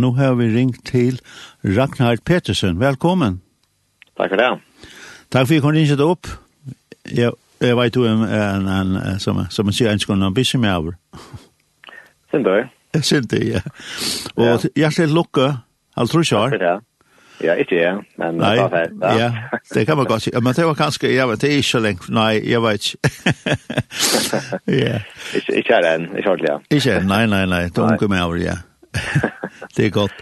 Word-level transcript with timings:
Nå 0.00 0.10
har 0.16 0.34
vi 0.34 0.48
ringt 0.56 0.86
til 0.86 1.20
Ragnar 1.64 2.16
Petersen. 2.24 2.80
Velkommen. 2.80 3.40
Takk 4.16 4.30
for 4.30 4.36
det. 4.36 4.50
Takk 5.30 5.46
for 5.46 5.52
at 5.52 5.54
jeg 5.54 5.62
kom 5.62 5.74
ringet 5.76 6.00
opp. 6.00 6.26
Jeg, 7.16 7.32
jeg 7.60 7.76
vet 7.76 7.96
jo 7.96 8.06
en, 8.08 8.22
en, 8.24 8.68
en, 8.68 9.20
som, 9.20 9.42
som 9.50 9.68
jeg 9.68 9.76
sier, 9.76 9.90
en 9.92 10.00
skal 10.00 10.22
ha 10.24 10.30
bisse 10.32 10.58
med 10.58 10.72
over. 10.72 10.96
Synd 12.30 12.48
du. 12.48 12.54
Jeg 12.54 13.04
Sindøy. 13.04 13.10
Sindøy, 13.10 13.42
ja. 13.50 13.60
Og 14.36 14.46
ja. 14.46 14.52
jeg 14.52 14.70
hjertelig 14.76 15.14
lukke, 15.14 15.50
alt 15.96 16.10
tror 16.10 16.24
jeg. 16.24 16.30
Takk 16.30 16.56
for 16.56 16.64
det. 16.64 16.78
Ja, 17.40 17.54
ikke 17.56 17.76
jeg, 17.76 18.00
men 18.20 18.40
nei, 18.40 18.54
det 18.56 18.64
var. 18.72 18.88
Ja. 19.00 19.12
ja, 19.16 19.60
det 19.74 19.86
kan 19.88 19.96
man 19.96 20.08
godt 20.08 20.22
si. 20.22 20.32
Men 20.42 20.56
det 20.56 20.66
var 20.66 20.74
kanskje, 20.80 21.12
jeg 21.14 21.28
vet, 21.28 21.40
det 21.40 21.52
er 21.52 21.60
ikke 21.60 21.68
så 21.68 21.80
lenge. 21.80 22.08
Nei, 22.12 22.32
jeg 22.44 22.62
vet 22.62 22.88
ikke. 22.88 23.12
ja. 24.84 24.98
Ikke 25.56 25.76
er 25.76 25.86
det 25.86 25.94
en, 25.94 26.10
ikke 26.16 26.30
ordentlig, 26.30 26.50
ja. 26.50 26.58
Ikke, 26.70 26.98
nei, 27.08 27.22
nei, 27.26 27.44
nei, 27.48 27.62
det 27.68 27.80
er 27.80 27.86
unge 27.86 28.08
med 28.12 28.24
over, 28.24 28.42
ja. 28.44 28.58
det 29.76 29.86
er 29.86 29.90
godt. 29.90 30.12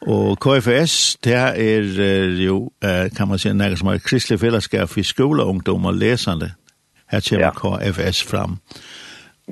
Og 0.00 0.38
KFS, 0.40 1.16
det 1.24 1.34
er 1.34 2.24
jo, 2.40 2.70
kan 3.16 3.28
man 3.28 3.38
si, 3.38 3.52
nægge 3.52 3.76
som 3.76 3.88
er 3.88 3.98
kristelig 3.98 4.40
fællesskab 4.40 4.88
for 4.88 5.02
skoleungdom 5.02 5.84
og 5.84 5.94
læserne. 5.94 6.52
Her 7.10 7.20
kommer 7.28 7.80
ja. 7.82 7.90
KFS 7.90 8.24
frem. 8.24 8.56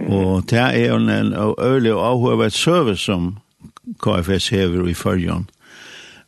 Og 0.08 0.42
det 0.50 0.58
er 0.58 0.88
jo 0.88 0.96
en 0.96 1.34
øyelig 1.60 1.92
og 1.92 2.06
avhøvet 2.06 2.52
service, 2.52 3.02
som 3.02 3.36
KFS 4.02 4.48
hever 4.48 4.88
i 4.88 4.94
følgen. 4.94 5.48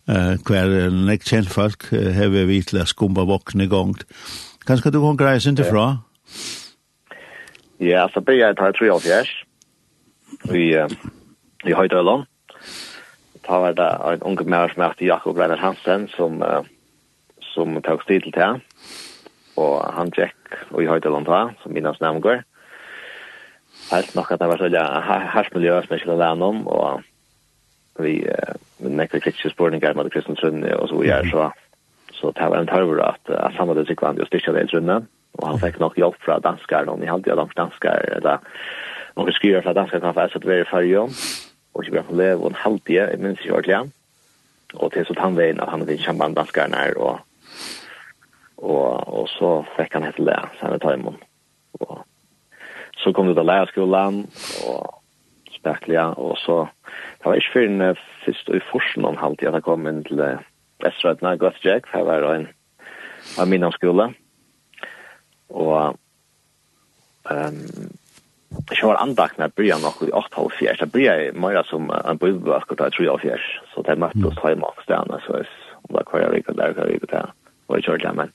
Uh, 0.08 0.34
hver 0.46 0.90
nek 0.90 1.22
kjent 1.22 1.50
folk 1.50 1.84
hever 1.90 2.48
vi 2.48 2.62
til 2.66 2.80
å 2.82 2.86
skumba 2.88 3.22
våkne 3.28 3.68
gongt. 3.70 4.06
Kanskje 4.66 4.90
du 4.90 4.98
kan 5.04 5.18
greie 5.20 5.40
sin 5.40 5.56
til 5.56 5.68
fra? 5.68 6.00
Ja, 7.80 8.08
så 8.10 8.20
blir 8.24 8.40
jeg 8.40 8.56
tar 8.58 8.74
73 8.74 9.30
i, 10.50 10.64
i 11.68 11.76
Høydøland 11.76 12.26
ta 13.50 13.58
var 13.58 13.74
det 13.74 13.88
en 14.12 14.22
unge 14.30 14.46
mer 14.46 14.70
som 14.70 14.84
heter 14.84 15.06
Jakob 15.06 15.38
Reiner 15.38 15.58
Hansen 15.58 16.06
som, 16.14 16.38
uh, 16.42 16.62
som 17.52 17.74
tok 17.82 18.04
stil 18.06 18.22
til 18.22 18.36
det. 18.36 18.50
Og 19.58 19.82
han 19.96 20.12
tjekk 20.14 20.60
og 20.70 20.82
i 20.82 20.88
høydeland 20.88 21.26
da, 21.26 21.48
som 21.62 21.74
minnes 21.74 21.98
navngår. 22.00 22.44
Helt 23.90 24.14
nok 24.14 24.30
at 24.30 24.40
det 24.40 24.50
var 24.52 24.60
så 24.60 24.70
ja, 24.70 24.84
hersmiljø 25.34 25.80
som 25.82 25.96
jeg 25.96 26.04
skulle 26.04 26.20
lære 26.20 26.46
om, 26.46 26.62
og 26.70 27.02
vi 27.98 28.20
uh, 28.22 28.54
nekve 28.86 29.18
kritiske 29.18 29.50
spørninger 29.56 29.98
med 29.98 30.14
Kristian 30.14 30.38
Trunne 30.38 30.76
og 30.78 30.88
så 30.88 31.02
videre, 31.02 31.26
så 31.30 31.50
så 32.20 32.30
det 32.36 32.50
var 32.52 32.60
en 32.60 32.68
tørver 32.68 33.00
at 33.00 33.30
uh, 33.32 33.74
det 33.74 33.86
sikkert 33.88 34.06
han 34.12 34.18
jo 34.18 34.26
styrkja 34.28 34.52
det 34.52 34.66
i 34.66 34.70
Trunne, 34.70 34.96
og 35.38 35.46
han 35.48 35.58
fikk 35.58 35.78
nok 35.80 35.96
hjelp 35.96 36.18
fra 36.22 36.38
danskar, 36.38 36.84
hadde 36.84 37.30
jo 37.30 37.34
langt 37.34 37.56
danskar, 37.56 38.04
eller 38.16 38.42
noen 39.16 39.32
skriver 39.32 39.62
fra 39.64 39.72
danskar 39.72 40.02
kan 40.04 40.14
få 40.14 40.26
sett 40.28 40.46
være 40.46 40.66
i 40.66 40.70
fargen, 40.70 41.14
og 41.74 41.84
ikke 41.84 41.96
bare 41.96 42.08
for 42.08 42.18
leve 42.18 42.44
og 42.44 42.50
en 42.50 42.62
halvtid, 42.64 42.94
jeg 42.94 43.18
minns 43.18 43.40
ikke 43.40 43.56
ordentlig. 43.56 43.92
Og 44.74 44.92
til 44.92 45.06
så 45.06 45.16
tann 45.18 45.38
veien 45.38 45.60
at 45.62 45.70
han 45.72 45.82
hadde 45.82 45.98
kjempe 46.02 46.26
en 46.26 46.36
danskeren 46.36 46.74
her, 46.74 46.94
og, 46.98 47.18
og, 48.56 48.86
og 49.08 49.26
så 49.32 49.50
fikk 49.76 49.96
han 49.98 50.06
hette 50.06 50.22
Lea, 50.22 50.50
så 50.56 50.66
han 50.66 50.76
er 50.76 50.82
tøymon. 50.84 51.18
Og 51.80 52.00
så 53.02 53.12
kom 53.16 53.30
det 53.30 53.36
til 53.38 53.48
leierskolen, 53.48 54.22
og 54.68 55.00
spekler, 55.56 56.14
og 56.18 56.38
så, 56.38 56.66
det 57.18 57.26
var 57.26 57.40
ikke 57.40 57.54
før 57.54 57.68
den 57.68 57.96
først 58.24 58.54
i 58.54 58.62
forsen 58.70 59.04
om 59.04 59.18
halvtid 59.20 59.50
at 59.50 59.58
jeg 59.58 59.66
kom 59.66 59.86
inn 59.90 60.04
til 60.06 60.22
Vestrøytene, 60.80 61.36
Gøtjek, 61.40 61.88
for 61.90 62.00
jeg 62.00 62.08
var 62.08 62.34
en 62.34 62.48
av 63.38 63.48
min 63.48 63.66
skole. 63.74 64.06
Og 65.50 65.96
um, 67.30 67.58
Jeg 68.50 68.88
var 68.88 68.98
andakt 68.98 69.38
når 69.38 69.44
jeg 69.44 69.54
börjar 69.54 69.78
nok 69.82 70.02
i 70.02 70.12
8 70.12 70.36
halv 70.36 70.50
fjärs. 70.58 70.78
Det 70.78 70.92
börjar 70.92 71.32
mer 71.32 71.62
som 71.68 71.90
en 71.90 72.18
bøybøk 72.18 72.70
og 72.70 72.78
det 72.78 72.86
är 72.86 72.90
3 72.90 73.08
halv 73.08 73.20
fjärs. 73.22 73.60
Så 73.74 73.82
det 73.82 73.98
mötte 73.98 74.26
oss 74.26 74.38
hemma 74.42 74.66
och 74.66 74.82
stanna 74.82 75.20
så 75.26 75.32
om 75.82 75.88
det 75.88 75.98
där 75.98 76.04
kvar 76.04 76.20
jeg 76.20 76.32
riktigt 76.32 76.56
der 76.56 76.72
kvar 76.72 76.86
jeg 76.86 76.94
riktigt 76.94 77.10
där. 77.10 77.32
Och 77.66 77.76
jeg 77.76 77.84
körde 77.84 78.04
hjemme. 78.04 78.28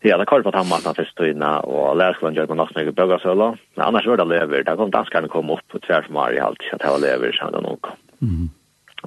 Ja, 0.00 0.16
det 0.18 0.26
kvar 0.26 0.42
på 0.42 0.52
tammat 0.52 0.84
när 0.84 0.94
först 0.94 1.20
inna 1.20 1.60
og 1.60 1.96
lärskolan 1.96 2.34
gjør 2.34 2.46
på 2.46 2.54
nok 2.54 2.72
snyggt 2.72 2.94
bögar 2.96 3.58
Men 3.74 3.86
annars 3.86 4.06
var 4.06 4.16
det 4.16 4.24
lever. 4.24 4.62
da 4.62 4.76
kom 4.76 4.90
danskerne 4.90 5.28
kom 5.28 5.50
opp 5.50 5.68
på 5.68 5.78
tvärs 5.78 6.08
med 6.08 6.14
Mari 6.14 6.38
allt 6.38 6.62
så 6.62 6.76
att 6.76 6.82
det 6.82 6.90
var 6.90 6.98
lever 6.98 7.32
så 7.32 7.50
då 7.50 7.60
nog. 7.60 7.86
Mm. 8.22 8.50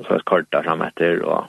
Så 0.07 0.13
är 0.13 0.19
kort 0.19 0.51
där 0.51 0.63
fram 0.63 0.81
efter 0.81 1.23
og 1.23 1.45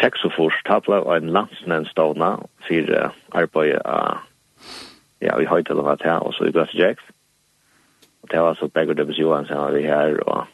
sex 0.00 0.24
och 0.24 0.32
först 0.32 0.66
tabla 0.66 1.16
en 1.16 1.26
landsnämndsdona 1.26 2.38
för 2.68 3.10
arbete 3.32 4.18
ja, 5.20 5.36
vi 5.38 5.46
høyte 5.48 5.74
det 5.74 5.84
var 5.84 5.96
til, 6.00 6.10
og 6.10 6.34
så 6.34 6.44
i 6.44 6.52
Glass 6.52 6.74
Jacks. 6.74 7.04
Og 8.22 8.30
det 8.30 8.40
var 8.42 8.54
så 8.54 8.68
begge 8.68 8.94
Døbes 8.94 9.18
Johansen 9.18 9.56
var 9.56 9.70
vi 9.70 9.82
her, 9.86 10.18
og 10.26 10.46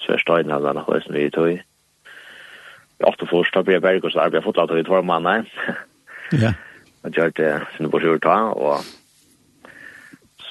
så 0.00 0.12
er 0.12 0.22
støyden 0.22 0.52
av 0.52 0.62
denne 0.62 0.84
høysen 0.86 1.14
vi 1.14 1.30
tog. 1.30 1.58
I 2.98 3.06
åtte 3.06 3.26
først, 3.30 3.54
da 3.54 3.62
ble 3.62 3.78
jeg 3.78 3.82
berg, 3.82 4.04
og 4.04 4.12
så 4.12 4.26
arbeid 4.26 4.44
fotla 4.44 4.66
til 4.66 4.82
i 4.82 4.86
tvar 4.86 5.02
mann, 5.02 5.46
Ja. 6.32 6.52
Og 7.02 7.12
gjør 7.14 7.30
det 7.30 7.52
sin 7.76 7.90
på 7.90 7.98
ta, 8.20 8.36
og 8.52 8.84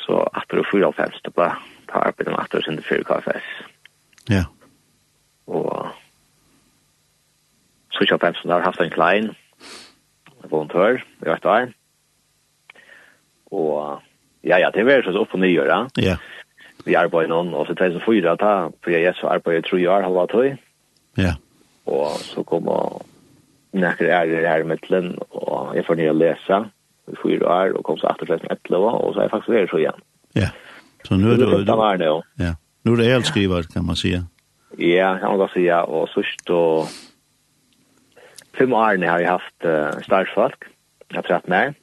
så 0.02 0.24
etter 0.40 0.62
å 0.62 0.66
fyra 0.72 0.88
av 0.88 0.96
femst, 0.98 1.22
da 1.24 1.34
ble 1.36 1.50
ta 1.92 2.02
arbeidet 2.08 2.34
med 2.34 2.40
etter 2.42 2.64
sin 2.66 2.82
fyra 2.82 3.04
KFS. 3.04 3.50
Ja. 4.32 4.44
Og 5.48 5.92
så 7.92 8.08
kjøp 8.08 8.24
femst, 8.24 8.48
da 8.48 8.58
har 8.58 8.66
haft 8.66 8.82
en 8.82 8.94
klein, 8.94 9.36
volontør, 10.50 11.04
i 11.04 11.30
vet 11.30 11.46
år 11.46 11.77
og 13.52 14.02
ja, 14.48 14.60
ja, 14.62 14.70
det 14.74 14.86
var 14.88 15.04
så 15.04 15.16
opp 15.20 15.34
og 15.36 15.42
nye, 15.44 15.66
ja. 15.68 15.82
Ja. 16.02 16.16
Vi 16.86 16.96
arbeider 16.96 17.34
noen, 17.34 17.52
og 17.58 17.68
så 17.68 17.76
2004, 17.76 18.36
ta, 18.40 18.54
for 18.84 18.94
jeg 18.94 19.16
så 19.18 19.32
arbeider 19.34 19.66
tre 19.66 19.82
år, 19.90 20.06
halva 20.06 20.28
tøy. 20.32 20.54
Ja. 21.20 21.34
Og 21.90 22.20
så 22.22 22.44
kom 22.48 22.70
og 22.72 23.02
nekker 23.78 24.08
ærer 24.08 24.48
her 24.48 24.64
i 24.64 24.68
midtelen, 24.68 25.16
og 25.32 25.76
jeg 25.76 25.86
får 25.88 26.00
nye 26.00 26.14
å 26.14 26.18
lese 26.18 26.62
i 27.08 27.18
fyra 27.22 27.50
år, 27.58 27.76
og 27.78 27.84
kom 27.88 28.00
så 28.00 28.12
etter 28.14 28.30
2011, 28.36 28.88
og 28.94 29.12
så 29.14 29.20
er 29.20 29.28
jeg 29.28 29.34
faktisk 29.34 29.56
vært 29.56 29.74
så 29.74 29.82
igjen. 29.82 30.06
Ja. 30.38 30.50
Så 31.08 31.20
nå 31.20 31.34
er 31.34 31.42
det... 31.42 31.52
Det 31.68 31.78
var 31.80 32.00
det, 32.00 32.14
ja. 32.42 32.54
Nå 32.86 32.96
er 32.96 33.02
det 33.02 33.12
helt 33.12 33.30
skriver, 33.30 33.68
kan 33.74 33.86
man 33.88 34.00
si. 34.00 34.14
Ja, 34.78 35.12
kan 35.20 35.34
man 35.34 35.42
godt 35.42 35.56
si, 35.56 35.66
ja. 35.68 35.82
Og 35.84 36.08
sørst 36.14 36.54
og... 36.54 36.88
Fem 38.58 38.72
årene 38.74 39.10
har 39.10 39.22
jeg 39.22 39.30
haft 39.36 39.68
uh, 39.70 40.00
startfolk, 40.06 40.66
jeg 41.12 41.20
har 41.20 41.28
pratt 41.28 41.52
med 41.52 41.76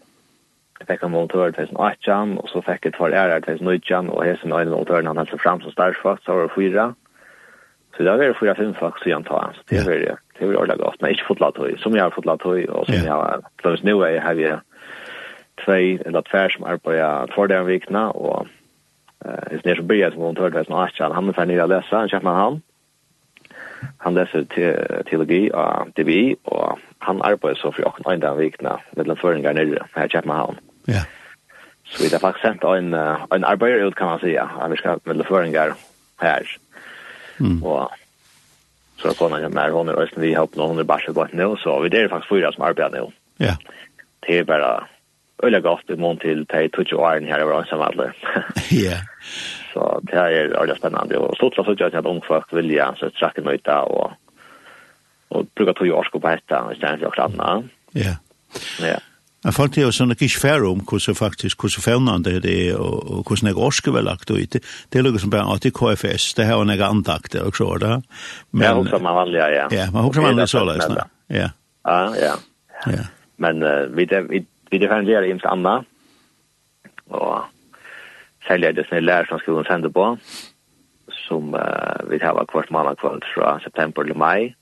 jeg 0.80 0.88
fikk 0.88 1.02
en 1.02 1.12
volontör 1.12 1.52
2018 1.52 2.38
og 2.38 2.48
så 2.48 2.60
fick 2.60 2.84
jag 2.84 2.92
ett 2.92 2.98
par 2.98 3.10
ärar 3.10 3.40
2019 3.40 4.08
och 4.08 4.24
hälsen 4.24 4.52
och 4.52 4.60
en 4.60 4.70
volontör 4.70 5.02
han 5.02 5.16
hälsade 5.16 5.42
fram 5.42 5.60
som 5.60 5.72
starkfakt 5.72 6.24
så 6.24 6.34
var 6.34 6.42
det 6.42 6.54
fyra. 6.54 6.94
Så 7.96 8.02
det 8.02 8.16
var 8.16 8.36
fyra 8.40 8.54
fem 8.54 8.74
fakt 8.74 9.02
så 9.02 9.08
jag 9.08 9.26
tar 9.26 9.52
Så 9.54 9.62
det 9.74 9.86
var 9.86 9.92
det. 9.92 10.16
Det 10.38 10.46
var 10.46 10.54
ordentlig 10.54 10.78
godt, 10.78 11.00
Men 11.00 11.10
ikke 11.10 11.28
fått 11.28 11.40
latt 11.40 11.56
höj. 11.56 11.76
Som 11.78 11.94
jeg 11.94 12.02
har 12.02 12.10
fått 12.10 12.26
latt 12.26 12.42
höj 12.42 12.64
och 12.64 12.86
som 12.86 12.94
jeg 12.94 13.12
har 13.12 13.40
plöts 13.62 13.82
nå 13.82 14.02
er 14.02 14.08
jeg 14.08 14.22
her 14.22 14.34
vi 14.34 14.52
två 15.64 16.06
eller 16.06 16.22
tvär 16.22 16.48
som 16.48 16.64
arbeider 16.64 16.84
på 16.84 16.94
jag 16.94 17.30
två 17.34 17.64
vikna 17.64 18.10
og 18.10 18.46
Eh, 19.24 19.58
det 19.62 19.70
är 19.70 19.74
så 19.74 19.82
började 19.82 20.12
som 20.12 20.22
hon 20.22 20.34
tog 20.34 20.52
det. 20.52 20.66
Han 20.68 21.28
er 21.28 21.32
ferdig 21.32 21.60
å 21.62 21.66
lese, 21.66 21.96
han 21.96 22.10
kjøper 22.12 22.36
han 22.36 22.62
han 24.04 24.14
leser 24.14 24.46
te 24.52 24.70
teologi 25.08 25.48
av 25.54 25.90
DBI, 25.96 26.36
og 26.44 26.80
han 27.06 27.22
arbeider 27.24 27.60
så 27.60 27.72
for 27.72 27.88
åkken 27.88 28.08
øyne 28.10 28.30
av 28.30 28.40
vikene 28.40 28.76
mellom 28.96 29.20
føringer 29.20 29.56
nere 29.56 29.86
her 29.96 30.08
i 30.08 30.14
Kjøpenhavn. 30.14 30.60
Ja. 30.88 31.04
Så 31.84 32.02
vi 32.02 32.10
har 32.12 32.22
faktisk 32.22 32.46
sendt 32.46 32.64
en, 32.64 32.94
en 32.94 33.44
arbeider 33.44 33.86
ut, 33.86 33.96
kan 33.96 34.06
man 34.06 34.20
säga, 34.20 34.48
at 34.60 34.70
vi 34.72 34.80
skal 34.80 35.02
mellom 35.04 35.26
føringer 35.28 35.74
her. 36.22 36.56
Mm. 37.38 37.62
Og 37.62 37.90
så 38.96 39.10
er 39.10 39.18
kona 39.18 39.48
med 39.48 39.72
hon 39.72 39.88
hun 39.88 39.94
er 39.94 40.00
øyne, 40.00 40.22
vi 40.22 40.32
har 40.32 40.46
opp 40.46 40.56
noen 40.56 40.76
under 40.76 40.84
barsebåten 40.88 41.38
nå, 41.38 41.56
så 41.60 41.80
vi 41.82 41.92
er 41.92 42.08
faktisk 42.08 42.30
fyra 42.30 42.52
som 42.52 42.64
arbeider 42.64 43.00
nå. 43.00 43.12
Ja. 43.40 43.56
Det 44.26 44.38
er 44.38 44.48
bare 44.48 44.86
øyne 45.44 45.60
godt 45.60 45.90
i 45.90 45.98
mån 46.00 46.18
til 46.18 46.46
de 46.52 46.68
20 46.68 46.96
årene 46.96 47.26
her 47.26 47.42
i 47.42 47.48
vår 47.48 47.60
ansamhandler. 47.64 48.12
Ja. 48.72 49.00
Så 49.74 49.86
det 50.06 50.18
er 50.18 50.52
veldig 50.54 50.76
spennende. 50.78 51.18
Og 51.18 51.34
stort 51.38 51.56
sett 51.58 51.66
så 51.66 51.88
at 51.88 51.96
unge 51.98 52.12
ungfolk 52.18 52.52
vilja, 52.54 52.92
så 52.98 53.10
trakk 53.18 53.40
en 53.40 53.48
møyta 53.48 53.80
og, 53.90 54.14
og 55.34 55.48
bruker 55.58 55.74
to 55.80 55.88
årsko 55.98 56.20
på 56.22 56.30
dette, 56.30 56.60
i 56.70 56.78
stedet 56.78 57.02
for 57.02 57.10
akkurat 57.10 57.42
annet. 57.48 57.74
Ja. 57.98 58.14
Ja. 58.84 59.00
Jeg 59.44 59.52
fant 59.52 59.74
det 59.76 59.82
jo 59.82 59.90
sånn 59.92 60.14
ikke 60.14 60.40
færre 60.40 60.70
om 60.70 60.80
hvordan 60.88 61.16
faktisk, 61.18 61.60
hvordan 61.60 61.84
fevnende 61.84 62.38
det 62.40 62.52
er, 62.68 62.78
og 62.80 63.02
og 63.04 63.26
hvordan 63.28 63.50
jeg 63.50 63.58
orsker 63.60 63.92
vel 63.92 64.06
lagt 64.08 64.30
ut. 64.30 64.54
Det 64.56 64.62
det 64.62 65.00
er 65.00 65.04
noe 65.04 65.20
som 65.20 65.32
bare 65.34 65.44
alltid 65.52 65.74
KFS, 65.76 66.30
det 66.38 66.46
her 66.48 66.56
var 66.62 66.70
noe 66.70 66.86
andakt, 66.86 67.36
og 67.36 67.56
så 67.58 67.76
det. 67.82 67.92
Men, 68.52 68.64
ja, 68.64 68.72
hoksa 68.78 68.98
man 69.02 69.18
vanlig, 69.18 69.42
ja. 69.42 69.66
Ja, 69.74 69.90
man 69.92 70.06
hoksa 70.06 70.22
man 70.22 70.32
vanlig 70.32 70.48
så, 70.48 70.64
liksom. 70.64 70.96
Ja. 71.28 71.50
Ja, 71.84 71.98
ja. 72.16 72.34
ja. 72.86 73.04
Men 73.36 73.62
uh, 73.62 73.84
vi, 73.92 74.06
vi, 74.06 74.22
vi, 74.30 74.46
vi, 74.70 74.78
vi, 74.78 74.86
vi, 74.86 75.18
vi, 75.18 75.82
vi, 77.10 77.53
særlig 78.48 78.68
er 78.68 78.76
det 78.76 78.86
sånne 78.88 79.04
lærer 79.04 79.30
som 79.30 79.40
skolen 79.42 79.66
sender 79.68 79.92
på, 79.94 80.10
som 81.26 81.54
uh, 81.54 82.04
vi 82.10 82.20
tar 82.22 82.44
kvart 82.50 82.70
måned 82.74 83.00
kvart 83.00 83.26
fra 83.34 83.56
september 83.64 84.04
til 84.04 84.18
mai. 84.18 84.54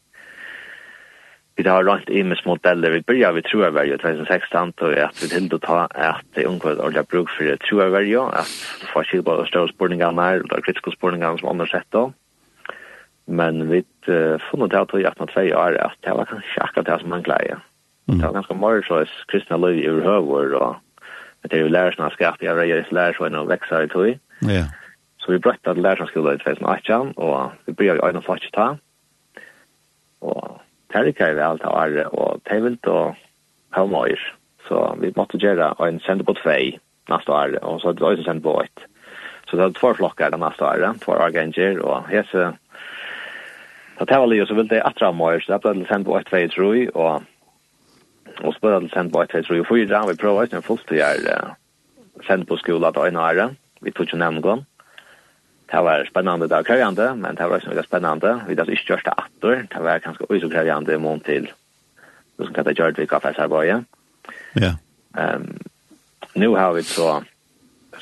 Vi 1.56 1.69
har 1.69 1.84
rant 1.84 2.08
i 2.08 2.23
med 2.23 2.40
modeller. 2.46 2.90
Vi 2.90 3.00
börjar 3.00 3.32
vi 3.32 3.43
tror 3.43 3.64
jag 3.64 3.88
i 3.88 3.96
2016 3.96 4.73
och 4.81 4.93
att 4.93 5.23
vi 5.23 5.29
till 5.29 5.55
att 5.55 5.62
ta 5.62 5.81
att 5.81 6.25
det 6.34 6.46
ungkvar 6.46 6.81
ordentligt 6.81 7.08
bruk 7.08 7.31
för 7.31 7.44
det 7.44 7.61
tror 7.61 7.82
jag 7.82 8.06
ju 8.06 8.20
att 8.20 8.49
få 8.94 9.02
skilja 9.05 9.23
på 9.23 9.44
större 9.44 9.69
spårningarna 9.69 10.23
här 10.23 10.52
och 10.52 10.64
kritiska 10.64 10.90
spårningarna 10.90 11.38
som 11.38 11.49
andra 11.49 11.67
sett 11.67 11.90
då. 11.90 12.12
Men 13.26 13.69
vi 13.69 13.84
uh, 14.08 14.38
funnet 14.38 14.70
det 14.70 14.76
här 14.76 14.84
till 14.84 15.06
att 15.06 15.19
man 15.19 15.29
år 15.37 15.76
at 15.76 15.96
det 16.00 16.11
var 16.11 16.25
kanskje 16.25 16.62
akkurat 16.62 16.87
det 16.87 16.99
som 17.00 17.11
man 17.11 17.23
gleder. 17.23 17.58
Mm. 18.08 18.20
Det 18.20 18.26
var 18.26 18.32
ganske 18.32 18.55
mye, 18.55 18.82
så 18.82 19.05
kristne 19.29 19.56
liv 19.56 19.79
i 19.79 19.87
överhuvud 19.87 20.55
och 20.55 20.76
Men 21.42 21.50
det 21.50 21.58
er 21.58 21.62
jo 21.62 21.68
lärare 21.68 21.94
som 21.94 22.04
har 22.04 22.10
skapat, 22.10 22.42
jag 22.42 22.56
röjer 22.56 22.86
lärare 22.90 23.14
som 23.14 23.34
har 23.34 23.44
växat 23.44 23.84
i 23.84 23.88
tog. 23.88 24.18
Ja. 24.40 24.64
Så 25.18 25.32
vi 25.32 25.38
brøtte 25.38 25.70
at 25.70 25.78
lärare 25.78 25.96
som 25.96 26.06
skulle 26.06 26.34
i 26.34 26.38
2018, 26.38 27.12
og 27.16 27.52
vi 27.66 27.72
bryr 27.72 27.86
jo 27.86 27.92
øyne 27.94 28.02
ögonen 28.02 28.22
flotch 28.22 28.50
ta. 28.52 28.76
Og 30.20 30.60
terrika 30.92 31.26
er 31.26 31.34
vel 31.34 31.58
til 31.58 31.74
Arre, 31.74 32.06
og 32.06 32.40
Tevelt 32.48 32.86
og 32.86 33.14
Havmøyer. 33.74 34.22
Så 34.68 34.94
vi 35.00 35.12
måtte 35.16 35.38
gjøre 35.38 35.74
en 35.88 36.00
sende 36.00 36.24
på 36.24 36.36
tvei 36.38 36.78
neste 37.10 37.32
år, 37.32 37.58
og 37.62 37.80
så 37.80 37.90
hadde 37.90 38.16
vi 38.16 38.24
sendt 38.24 38.42
på 38.42 38.60
ett. 38.62 38.86
Så 39.48 39.56
det 39.56 39.64
er 39.64 39.74
två 39.80 39.94
flokker 39.94 40.30
den 40.30 40.40
neste 40.40 40.64
år, 40.64 40.94
två 41.02 41.12
arganger, 41.12 41.82
og 41.82 42.08
hese... 42.08 42.52
Så 43.98 44.04
det 44.04 44.18
var 44.18 44.26
livet 44.26 44.48
så 44.48 44.54
ville 44.54 44.68
det 44.68 44.82
atra 44.84 45.10
Havmøyer, 45.10 45.40
så 45.40 45.52
det 45.52 45.62
ble 45.62 45.86
sendt 45.86 46.06
på 46.06 46.16
ett 46.18 46.26
tvei, 46.30 46.46
tror 46.48 46.74
jeg, 46.74 46.94
og 46.94 47.22
og 48.40 48.55
spela 48.55 48.81
til 48.81 48.90
sent 48.93 49.12
bare 49.12 49.26
til 49.26 49.44
3 49.44 49.61
og 49.61 49.67
4. 49.69 50.02
Vi 50.08 50.20
prøver 50.20 50.43
ikke 50.43 50.56
en 50.56 50.67
fullstid 50.67 51.02
her 51.02 51.56
sendt 52.26 52.49
på 52.49 52.56
skolen 52.56 52.93
til 52.93 53.02
Øyne 53.06 53.20
ære. 53.20 53.55
Vi 53.82 53.90
tog 53.90 54.06
ikke 54.06 54.19
nevne 54.19 54.43
gang. 54.43 54.67
Det 55.73 55.81
var 55.84 56.05
spennende 56.05 56.49
det 56.49 56.56
var 56.56 56.62
krevjande, 56.62 57.17
men 57.17 57.37
det 57.37 57.44
var 57.49 57.56
også 57.56 57.69
veldig 57.69 57.84
spennende. 57.84 58.43
Vi 58.49 58.55
hadde 58.55 58.73
ikke 58.73 58.84
gjort 58.84 59.05
det 59.05 59.14
atter. 59.19 59.62
Det 59.73 59.84
var 59.84 59.99
kanskje 59.99 60.26
også 60.29 60.49
krevjande 60.49 60.94
i 60.94 60.99
mån 61.00 61.20
til 61.20 61.49
noe 62.38 62.46
som 62.46 62.55
kallet 62.55 62.76
Gjørdvik 62.76 63.06
Vika 63.06 63.20
Fessarbøye. 63.23 63.84
Ja. 64.61 64.73
Um, 65.17 65.56
nu 66.34 66.55
har 66.55 66.73
vi 66.73 66.82
så 66.82 67.23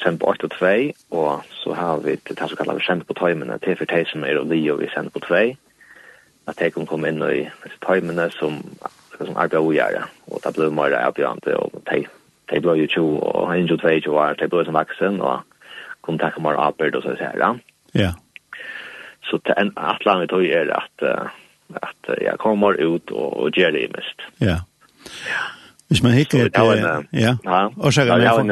sendt 0.03 0.21
på 0.21 0.31
8 0.31 0.45
og 0.45 0.51
2, 0.51 0.67
og 1.11 1.43
så 1.63 1.75
har 1.75 2.01
vi 2.05 2.17
det 2.17 2.39
som 2.39 2.57
kallet 2.57 2.83
sendt 2.87 3.07
på 3.07 3.15
tøymene 3.15 3.59
til 3.59 3.77
for 3.77 3.91
tøy 3.91 4.05
som 4.07 4.25
er 4.25 4.39
og 4.41 4.51
li 4.51 4.63
og 4.71 4.81
vi 4.81 4.91
sendt 4.95 5.13
på 5.13 5.23
2. 5.27 5.43
At 6.49 6.61
jeg 6.61 6.75
kan 6.75 6.87
komme 6.87 7.09
inn 7.09 7.23
i 7.23 7.47
tøymene 7.87 8.31
som 8.35 8.63
mennesker 9.21 9.27
som 9.27 9.37
arbeidde 9.37 9.67
og 9.67 9.75
gjøre, 9.75 10.03
og 10.31 10.41
det 10.45 10.55
ble 10.55 10.71
mer 10.71 10.97
avgjørende, 10.97 11.57
og 11.57 11.83
de, 11.91 12.07
de 12.51 12.61
ble 12.61 12.77
jo 12.81 12.87
20 12.87 13.23
og 13.23 13.53
22 13.69 14.17
år, 14.17 14.35
de 14.35 14.49
ble 14.49 14.65
som 14.65 14.75
vaksen, 14.75 15.21
og 15.21 15.43
kom 16.03 16.19
takk 16.19 16.39
mer 16.41 16.57
arbeid 16.57 16.97
og 16.97 17.03
så 17.03 17.17
sier 17.17 17.37
det. 17.37 17.61
Ja. 17.95 18.13
Så 19.25 19.39
det 19.47 19.55
en 19.59 19.73
atlan 19.77 20.23
vi 20.23 20.27
tog 20.27 20.45
er 20.45 20.73
at, 20.73 21.31
at 21.83 22.21
jeg 22.21 22.39
kommer 22.39 22.75
ut 22.81 23.11
og, 23.11 23.37
og 23.37 23.53
gjør 23.53 23.71
det 23.71 23.91
mest. 23.95 24.21
Ja. 24.41 24.61
Ja. 25.29 25.43
Hvis 25.89 26.03
man 26.03 26.13
hikker 26.13 26.47
et... 26.47 26.55
Ja, 27.13 27.35
ja. 27.45 27.69
og 27.77 27.93
så 27.93 28.05
kan 28.07 28.21
man 28.21 28.29
få... 28.31 28.45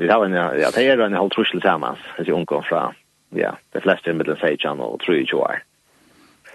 Ja, 0.00 0.70
det 0.74 0.86
er 0.86 1.04
en 1.06 1.14
halv 1.18 1.30
trussel 1.30 1.62
sammen, 1.62 1.98
hvis 2.16 2.28
jeg 2.28 2.34
omkom 2.34 2.62
fra, 2.68 2.92
ja, 3.34 3.50
de 3.74 3.82
fleste 3.82 4.10
er 4.10 4.14
mellom 4.14 4.36
16 4.38 4.80
og 4.80 5.00
23 5.02 5.40
år. 5.40 5.58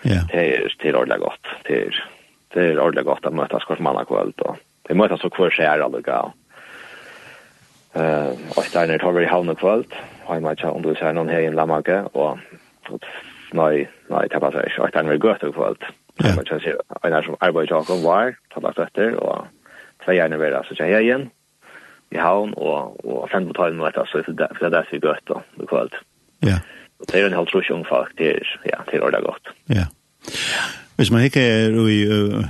Ja. 0.05 0.21
Det 0.31 0.87
er 0.87 0.95
ordentlig 0.95 1.19
godt. 1.19 1.51
Det 1.67 1.81
er 1.81 1.99
det 2.53 2.63
er 2.71 2.81
ordentlig 2.81 3.05
godt 3.07 3.27
å 3.27 3.33
møtes 3.35 3.67
hver 3.67 3.83
mann 3.83 4.01
kveld, 4.07 4.33
og 4.45 4.57
det 4.87 4.97
møtes 4.97 5.21
så 5.23 5.31
hver 5.33 5.53
skjer 5.53 5.83
alle 5.85 6.01
gav. 6.05 6.33
Uh, 7.95 8.35
og 8.57 8.65
der 8.73 8.89
nere 8.89 8.99
tar 8.99 9.15
vi 9.15 9.23
i 9.23 9.31
havn 9.31 9.55
kveld, 9.55 9.93
og 10.25 10.31
jeg 10.33 10.43
møter 10.43 10.71
om 10.71 10.83
du 10.83 10.91
ser 10.99 11.15
noen 11.15 11.31
her 11.31 11.45
i 11.45 11.47
en 11.49 11.55
lammake, 11.55 12.01
og 12.13 12.39
nei, 13.55 13.85
nei, 14.11 14.25
det 14.31 14.41
passer 14.43 14.67
ikke, 14.67 14.83
og 14.83 14.93
der 14.93 15.07
nere 15.07 15.21
gøt 15.23 15.45
kveld. 15.45 15.87
Ja. 16.19 16.29
Jeg 16.29 16.37
møter 16.39 16.61
sier, 16.63 16.81
en 17.03 17.15
er 17.15 17.25
som 17.25 17.39
arbeider 17.43 17.77
Jakob 17.77 18.03
var, 18.03 18.35
tar 18.53 18.63
lagt 18.67 18.83
etter, 18.83 19.17
og 19.19 19.47
tvei 20.03 20.19
gjerne 20.19 20.39
vera, 20.39 20.63
så 20.67 20.75
kjenner 20.75 20.97
jeg 20.97 21.07
igjen 21.07 21.27
i 22.13 22.19
havn, 22.21 22.53
og, 22.59 22.99
og 23.03 23.29
fem 23.31 23.47
på 23.49 23.55
talen 23.57 23.79
møtes, 23.81 24.11
så 24.11 24.21
det 24.27 24.47
er 24.61 24.71
derfor 24.75 24.91
vi 24.91 25.03
gøt 25.03 25.35
kveld. 25.71 25.99
Ja. 26.45 26.59
Og 26.99 27.07
det 27.11 27.19
er 27.19 27.27
en 27.27 27.39
halv 27.39 27.51
trusjung 27.51 27.83
folk, 27.87 28.11
det 28.19 28.35
er, 28.35 28.51
ja, 28.69 28.83
det 28.87 28.99
er 28.99 29.07
ordentlig 29.07 29.31
godt. 29.31 29.55
Ja. 29.71 29.87
Hvis 30.95 31.11
man 31.11 31.23
ikke 31.23 31.41
er 31.41 31.87
i 31.87 32.05
uh, 32.07 32.43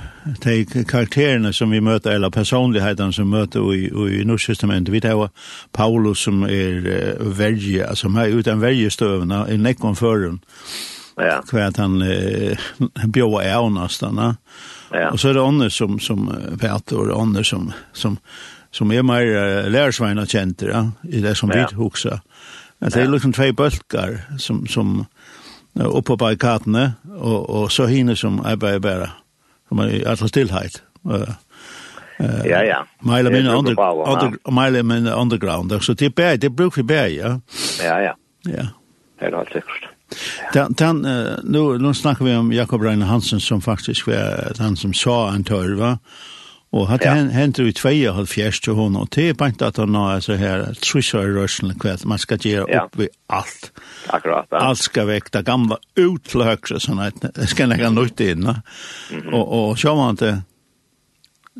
de 0.44 0.84
karakterene 0.84 1.52
som 1.52 1.70
vi 1.70 1.80
møter, 1.80 2.10
eller 2.14 2.30
personlighetene 2.30 3.12
som 3.12 3.26
møter 3.26 3.72
i, 3.74 3.86
i 4.20 4.24
Nordsystamentet, 4.24 4.92
vi 4.92 5.00
tar 5.00 5.30
Paulus 5.74 6.22
som 6.22 6.44
er 6.46 6.86
uh, 6.86 7.38
verge, 7.38 7.86
altså 7.86 8.08
han 8.08 8.22
er 8.22 8.36
uten 8.38 8.62
verjestøvene, 8.62 9.44
i 9.50 9.56
nekken 9.56 9.96
føren, 9.98 10.38
ja. 11.18 11.40
hver 11.50 11.66
at 11.66 11.80
han 11.82 11.98
uh, 12.02 12.68
bjør 13.10 13.40
er 13.42 13.56
av 13.56 13.72
nesten. 13.74 14.22
Ja. 14.94 15.10
Og 15.10 15.18
så 15.18 15.32
er 15.32 15.34
det 15.34 15.42
andre 15.42 15.70
som, 15.70 15.98
som 15.98 16.30
Peter, 16.60 17.02
og 17.02 17.20
andre 17.20 17.44
som, 17.44 17.72
som, 17.92 18.20
som 18.70 18.92
er 18.92 19.02
mer 19.02 19.26
uh, 19.26 19.66
lærersveina 19.72 20.22
kjenter, 20.24 20.70
ja? 20.70 20.86
i 21.02 21.24
det 21.24 21.34
som 21.36 21.50
ja. 21.50 21.66
vi 21.66 21.82
husker. 21.82 22.22
At 22.80 22.94
det 22.94 23.02
er 23.02 23.10
liksom 23.10 23.32
tvei 23.32 23.50
bølgar 23.56 24.18
som, 24.38 24.66
som 24.68 25.06
oppe 25.80 26.06
på 26.06 26.16
barrikadene, 26.16 26.94
og, 27.16 27.50
og 27.50 27.72
så 27.72 27.86
hine 27.86 28.16
som 28.16 28.38
er 28.44 28.56
bare, 28.56 29.10
som 29.68 29.78
er 29.78 29.88
i 29.88 30.04
alle 30.04 30.28
stillhet. 30.28 30.82
Uh, 31.06 31.28
ja, 32.44 32.62
ja. 32.64 32.78
Mile 33.04 33.30
men 33.30 33.46
under, 33.46 33.76
under 34.08 34.50
mile 34.50 34.82
men 34.82 35.06
underground. 35.06 35.82
Så 35.82 35.92
det 35.92 36.14
bär, 36.14 36.36
det 36.36 36.50
brukar 36.50 36.82
bare, 36.82 37.08
ja. 37.08 37.40
Ja, 37.84 38.00
ja. 38.00 38.14
Ja. 38.42 38.66
Det 39.18 39.26
är 39.26 39.36
helt 39.36 39.48
sikkert. 39.48 39.88
Ja. 40.54 40.68
Den, 40.70 41.00
nu, 41.44 41.78
nu 41.78 41.94
snackar 41.94 42.24
vi 42.24 42.36
om 42.36 42.52
Jakob 42.52 42.82
Reine 42.82 43.04
Hansen 43.04 43.40
som 43.40 43.62
faktiskt 43.62 44.06
var 44.06 44.52
den 44.58 44.76
som 44.76 44.94
sa 44.94 45.34
en 45.34 45.44
törva. 45.44 45.98
Og 46.74 46.88
hatt 46.90 47.04
ja. 47.06 47.12
henter 47.30 47.64
vi 47.68 47.72
tveia 47.76 48.12
halv 48.16 48.28
fjers 48.28 48.58
til 48.60 48.74
hon, 48.76 48.96
og 48.98 49.08
det 49.14 49.28
er 49.30 49.36
bare 49.38 49.68
at 49.68 49.78
han 49.78 49.94
er 50.00 50.24
så 50.24 50.34
her 50.40 50.66
trussa 50.82 51.22
i 51.22 51.30
rørselen 51.30 51.78
kveld, 51.78 52.02
man 52.10 52.18
skal 52.18 52.42
gjøre 52.42 52.66
ja. 52.72 52.82
opp 52.84 52.98
i 53.00 53.06
alt. 53.32 53.70
Akkurat, 54.10 54.50
ja. 54.50 54.64
Alt 54.66 54.82
skal 54.82 55.06
vekk, 55.08 55.30
det 55.36 55.44
gamla 55.46 55.78
ut 55.96 56.26
til 56.26 56.42
høyre, 56.44 56.80
sånn 56.82 57.00
at 57.04 57.22
det 57.22 57.48
skal 57.52 57.70
legge 57.70 57.92
nytt 57.94 58.20
inn. 58.20 58.42
Mm 58.42 59.22
-hmm. 59.22 59.32
Og, 59.32 59.52
og 59.52 59.78
så 59.78 59.94
man 59.94 60.06
han 60.06 60.16
til, 60.16 60.42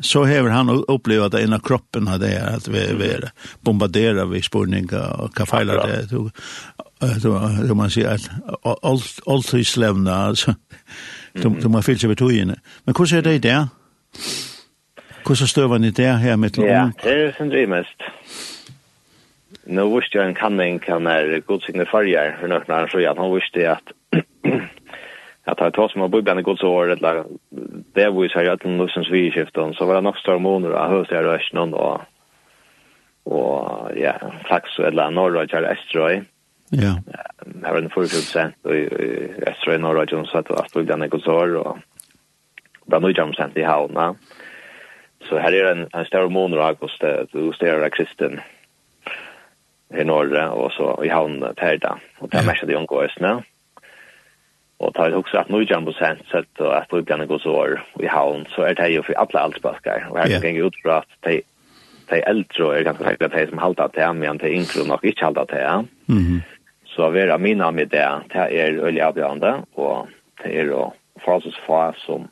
så 0.00 0.24
hever 0.24 0.50
han 0.50 0.68
opplevd 0.88 1.32
det 1.32 1.42
innan 1.42 1.60
kroppen 1.60 2.08
av 2.08 2.18
det 2.20 2.36
at 2.36 2.68
vi, 2.68 2.82
vi 2.98 3.14
bombarderer 3.64 4.26
vi 4.26 4.42
spurningar 4.42 5.22
og 5.22 5.30
hva 5.32 5.46
feiler 5.46 5.80
det 5.86 6.10
du, 6.10 6.28
du, 7.22 7.30
du, 7.68 7.74
man 7.74 7.90
sier 7.90 8.08
at 8.08 8.28
alt 8.82 9.20
alt, 9.26 9.54
er 9.54 9.62
slevna, 9.62 10.28
altså, 10.28 10.54
mm 11.34 11.42
-hmm. 11.42 11.68
man 11.68 11.82
fyller 11.82 12.00
seg 12.00 12.08
ved 12.08 12.16
togene. 12.16 12.56
Men 12.84 12.94
hvordan 12.94 13.18
er 13.18 13.22
det 13.22 13.34
i 13.34 13.38
det? 13.38 13.48
Ja. 13.48 13.66
Hvordan 15.26 15.46
støver 15.50 15.78
ni 15.78 15.90
det 15.90 16.18
her 16.18 16.36
med 16.36 16.50
til 16.50 16.64
Ja, 16.64 16.90
det 17.02 17.12
er 17.12 17.32
sin 17.34 17.50
drivmest. 17.50 18.02
Nå 19.66 19.86
visste 19.90 20.18
jeg 20.18 20.28
en 20.28 20.38
kanning 20.38 20.78
kan 20.82 21.06
er 21.10 21.40
godsigne 21.46 21.86
farger 21.90 22.36
for 22.40 22.46
nøkken 22.46 22.74
her, 22.74 22.86
så 22.86 23.02
ja, 23.02 23.14
han 23.18 23.34
visste 23.34 23.66
at 23.66 23.92
at 25.50 25.58
han 25.58 25.72
tar 25.72 25.88
som 25.90 26.00
har 26.00 26.12
bygd 26.14 26.28
en 26.28 26.42
godsår, 26.46 26.92
eller 26.94 27.24
det 27.94 28.06
var 28.14 28.22
jo 28.22 28.30
særlig 28.30 28.52
at 28.52 28.62
han 28.62 28.78
løsens 28.78 29.10
vi 29.10 29.26
i 29.26 29.32
skiften, 29.34 29.74
så 29.74 29.86
var 29.86 29.98
det 29.98 30.06
nok 30.06 30.18
større 30.18 30.42
måneder 30.42 30.78
av 30.78 30.94
høyeste 30.94 31.14
jeg 31.14 31.26
røst 31.26 31.58
noen, 31.58 31.74
og, 31.74 32.06
og 33.26 33.92
ja, 33.98 34.14
flaks 34.46 34.78
eller 34.78 35.10
norra 35.10 35.46
kjær 35.50 35.66
estrøy. 35.72 36.24
Ja. 36.74 36.96
Her 37.62 37.74
var 37.74 37.82
den 37.82 37.90
40 37.94 38.14
prosent, 38.14 38.58
og 38.62 38.74
estrøy 39.50 39.78
norra 39.82 40.06
kjær, 40.06 40.26
så 40.30 40.42
at 40.42 40.50
han 40.54 40.74
bubben 40.74 41.06
i 41.06 41.10
godsår, 41.14 41.58
og 41.62 41.78
det 42.86 43.02
var 43.02 43.18
jam 43.18 43.34
sent 43.34 43.58
i 43.58 43.66
havna. 43.66 44.12
Så 45.28 45.38
här 45.38 45.52
är 45.52 45.72
en, 45.72 45.88
en 45.92 46.04
större 46.04 46.28
månad 46.28 46.58
av 46.58 46.66
august, 46.66 47.32
du 47.32 47.52
stärar 47.52 47.90
kristen 47.90 48.40
i 49.94 50.04
norra 50.04 50.50
och 50.50 50.72
så 50.72 51.04
i 51.04 51.08
havn 51.08 51.44
Perda. 51.56 51.98
Och 52.18 52.28
där 52.28 52.46
märkade 52.46 52.72
jag 52.72 52.80
omgå 52.80 53.02
östna. 53.02 53.42
Och 54.78 54.94
tar 54.94 55.10
jag 55.10 55.18
också 55.18 55.38
att 55.38 55.48
nu 55.48 55.62
jumbo 55.62 55.92
sett 55.92 56.60
och 56.60 56.76
att 56.76 56.88
pojkarna 56.88 57.26
går 57.26 57.38
så 57.38 57.50
år 57.50 57.84
i 57.98 58.06
havn 58.06 58.46
så 58.48 58.62
är 58.62 58.74
det 58.74 58.88
ju 58.88 59.02
för 59.02 59.14
alla 59.14 59.40
allsbaskar. 59.40 60.06
Och 60.10 60.18
här 60.18 60.28
kan 60.28 60.42
gänger 60.42 60.66
ut 60.66 60.76
för 60.82 60.88
att 60.88 61.08
de, 61.20 61.42
de 62.08 62.22
äldre 62.22 62.78
är 62.78 62.82
ganska 62.82 63.04
säkert 63.04 63.32
de 63.32 63.46
som 63.46 63.58
haltar 63.58 63.88
till 63.88 64.12
men 64.20 64.38
de 64.38 64.48
yngre 64.48 64.88
nog 64.88 65.04
inte 65.04 65.24
haltar 65.24 65.44
till. 65.44 65.88
mhm. 66.14 66.42
Så 66.84 67.10
vi 67.10 67.20
är 67.20 67.38
mina 67.38 67.70
med 67.70 67.88
det. 67.88 68.20
Det 68.28 68.38
är 68.38 68.78
öliga 68.78 69.08
avgörande 69.08 69.62
och 69.74 70.06
det 70.42 70.60
är 70.60 70.66
då 70.66 70.94
för 71.20 71.32
oss 71.32 71.96
som 72.06 72.28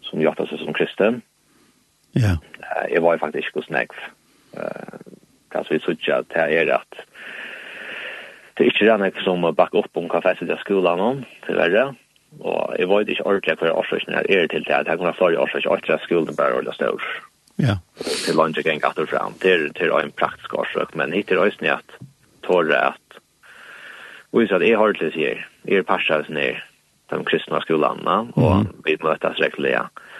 som 0.00 0.20
gör 0.20 0.46
sig 0.46 0.58
som 0.58 0.74
kristen. 0.74 1.22
Ja. 2.14 2.36
Eh, 2.60 2.92
Jeg 2.94 3.02
var 3.02 3.18
faktisk 3.18 3.48
ikke 3.48 3.60
hos 3.60 3.70
Eh, 4.56 4.98
Kanskje 5.52 5.74
vi 5.74 5.80
sørger 5.84 6.18
at 6.18 6.28
det 6.32 6.68
er 6.68 6.74
at 6.74 7.02
det 8.56 8.66
er 8.66 8.70
ikke 8.70 8.84
det 8.84 9.00
Nekv 9.00 9.20
som 9.24 9.44
bakker 9.56 9.78
opp 9.80 9.96
om 9.96 10.08
hva 10.12 10.20
festet 10.24 10.48
jeg 10.48 10.60
skolen 10.60 11.00
om, 11.00 11.24
til 11.46 11.56
verre. 11.56 11.94
Og 12.40 12.74
jeg 12.78 12.88
var 12.88 13.00
ikke 13.04 13.26
ordentlig 13.26 13.58
for 13.58 13.78
årsøkene 13.80 14.16
her 14.16 14.28
er 14.28 14.46
til 14.46 14.64
det. 14.64 14.86
Jeg 14.88 14.98
kunne 14.98 15.12
ha 15.12 15.16
flere 15.16 15.40
årsøkene 15.40 15.72
og 15.72 15.78
ikke 15.80 15.98
skolen 16.04 16.36
bare 16.36 16.56
ordentlig 16.58 16.74
stør. 16.74 17.06
Ja. 17.60 17.76
Til 18.24 18.36
landet 18.36 18.60
jeg 18.60 18.76
gikk 18.76 18.88
etter 18.90 19.08
frem. 19.08 19.36
Det 19.40 19.52
er 19.80 19.96
en 19.98 20.12
praktisk 20.16 20.54
årsøk, 20.54 20.94
men 20.96 21.12
hit 21.12 21.28
hittil 21.32 21.44
øyne 21.44 21.76
at 21.78 21.96
tåre 22.44 22.80
at 22.92 22.98
Og 24.32 24.48
så 24.48 24.56
at 24.56 24.62
jeg 24.64 24.78
har 24.78 24.92
til 24.92 25.08
å 25.08 25.12
si, 25.12 25.24
jeg 25.68 25.76
er 25.76 25.82
parset 25.84 26.28
ned 26.32 26.56
de 27.10 27.24
kristne 27.28 27.60
skolene, 27.60 28.14
og 28.36 28.70
vi 28.84 28.96
møtes 29.02 29.40
rekkelig, 29.40 29.72
ja. 29.76 29.82
Mm 29.82 30.11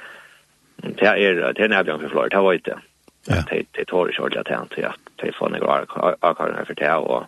Det 0.83 1.03
er 1.09 1.53
det 1.53 1.65
er 1.65 1.69
nærmere 1.69 2.01
for 2.01 2.09
Florida, 2.09 2.37
det 2.37 2.45
var 2.45 2.53
ikke 2.53 2.75
Det 3.27 3.35
Ja. 3.35 3.63
det 3.77 3.89
tar 3.89 4.07
ju 4.07 4.13
själva 4.13 4.43
tant 4.43 4.79
at 4.79 4.99
Det 5.23 5.35
får 5.35 5.49
några 5.49 5.87
akar 6.23 6.65
for 6.67 6.75
det 6.75 6.91
og 6.91 7.27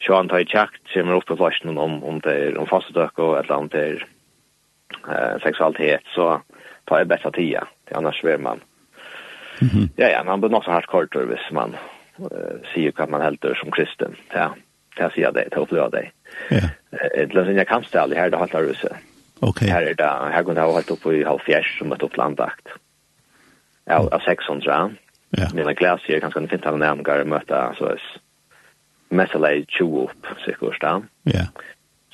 så 0.00 0.14
han 0.16 0.28
tar 0.28 0.38
i 0.38 0.44
checkt 0.44 0.88
som 0.92 1.08
är 1.08 1.20
på 1.20 1.36
flashen 1.36 1.78
om 1.78 2.04
om 2.04 2.20
det 2.20 2.32
är 2.32 2.58
om 2.58 2.66
fasta 2.66 2.92
dök 2.92 3.18
och 3.18 3.38
eller 3.38 3.56
om 3.56 3.68
det 3.68 3.80
är 3.88 4.06
eh 5.08 5.38
sexualitet 5.42 6.00
så 6.14 6.40
tar 6.84 6.98
jag 6.98 7.06
bästa 7.06 7.30
tida, 7.30 7.66
Det 7.88 7.94
annars 7.96 8.22
blir 8.22 8.38
man. 8.38 8.60
Mhm. 9.60 9.88
Ja 9.96 10.08
ja, 10.08 10.24
man 10.24 10.40
blir 10.40 10.50
nog 10.50 10.64
så 10.64 10.70
hårt 10.70 10.86
kort 10.86 11.14
hvis 11.16 11.50
man 11.52 11.76
uh, 12.20 12.60
ser 12.74 12.90
kan 12.90 13.10
man 13.10 13.20
helt 13.20 13.44
som 13.60 13.70
kristen. 13.70 14.16
Ja. 14.34 14.54
Det 14.96 15.12
ser 15.14 15.22
jag 15.22 15.34
det, 15.34 15.48
det 15.50 15.56
upplever 15.56 15.84
jag 15.84 15.92
det. 15.92 16.10
Ja. 16.50 16.68
Det 17.14 17.34
låter 17.34 17.58
en 17.58 17.64
kan 17.64 17.84
ställa 17.84 18.16
här 18.16 18.30
det 18.30 18.36
håller 18.36 18.62
ruset. 18.62 18.92
Okay. 19.42 19.68
Her 19.68 19.88
er 19.90 19.96
det, 19.98 20.10
her 20.34 20.44
kunne 20.46 20.60
jeg 20.60 20.70
ha 20.70 20.76
holdt 20.76 20.92
oppe 20.94 21.14
i 21.18 21.24
halv 21.26 21.42
fjers 21.42 21.70
som 21.78 21.92
et 21.94 22.04
opplandakt. 22.06 22.74
Av, 23.90 24.06
av 24.14 24.22
600. 24.22 24.92
Ja. 25.38 25.48
Mina 25.56 25.74
glasjer 25.74 26.16
er 26.16 26.22
ganske 26.22 26.38
en 26.38 26.50
fint 26.50 26.66
av 26.68 26.78
nærmere 26.78 27.24
møte, 27.26 27.62
så 27.78 27.94
er 27.94 28.04
mest 29.12 29.34
eller 29.36 29.64
20 29.74 30.04
opp, 30.06 30.30
sikkert 30.44 30.78
da. 30.84 30.92
Ja. 31.28 31.46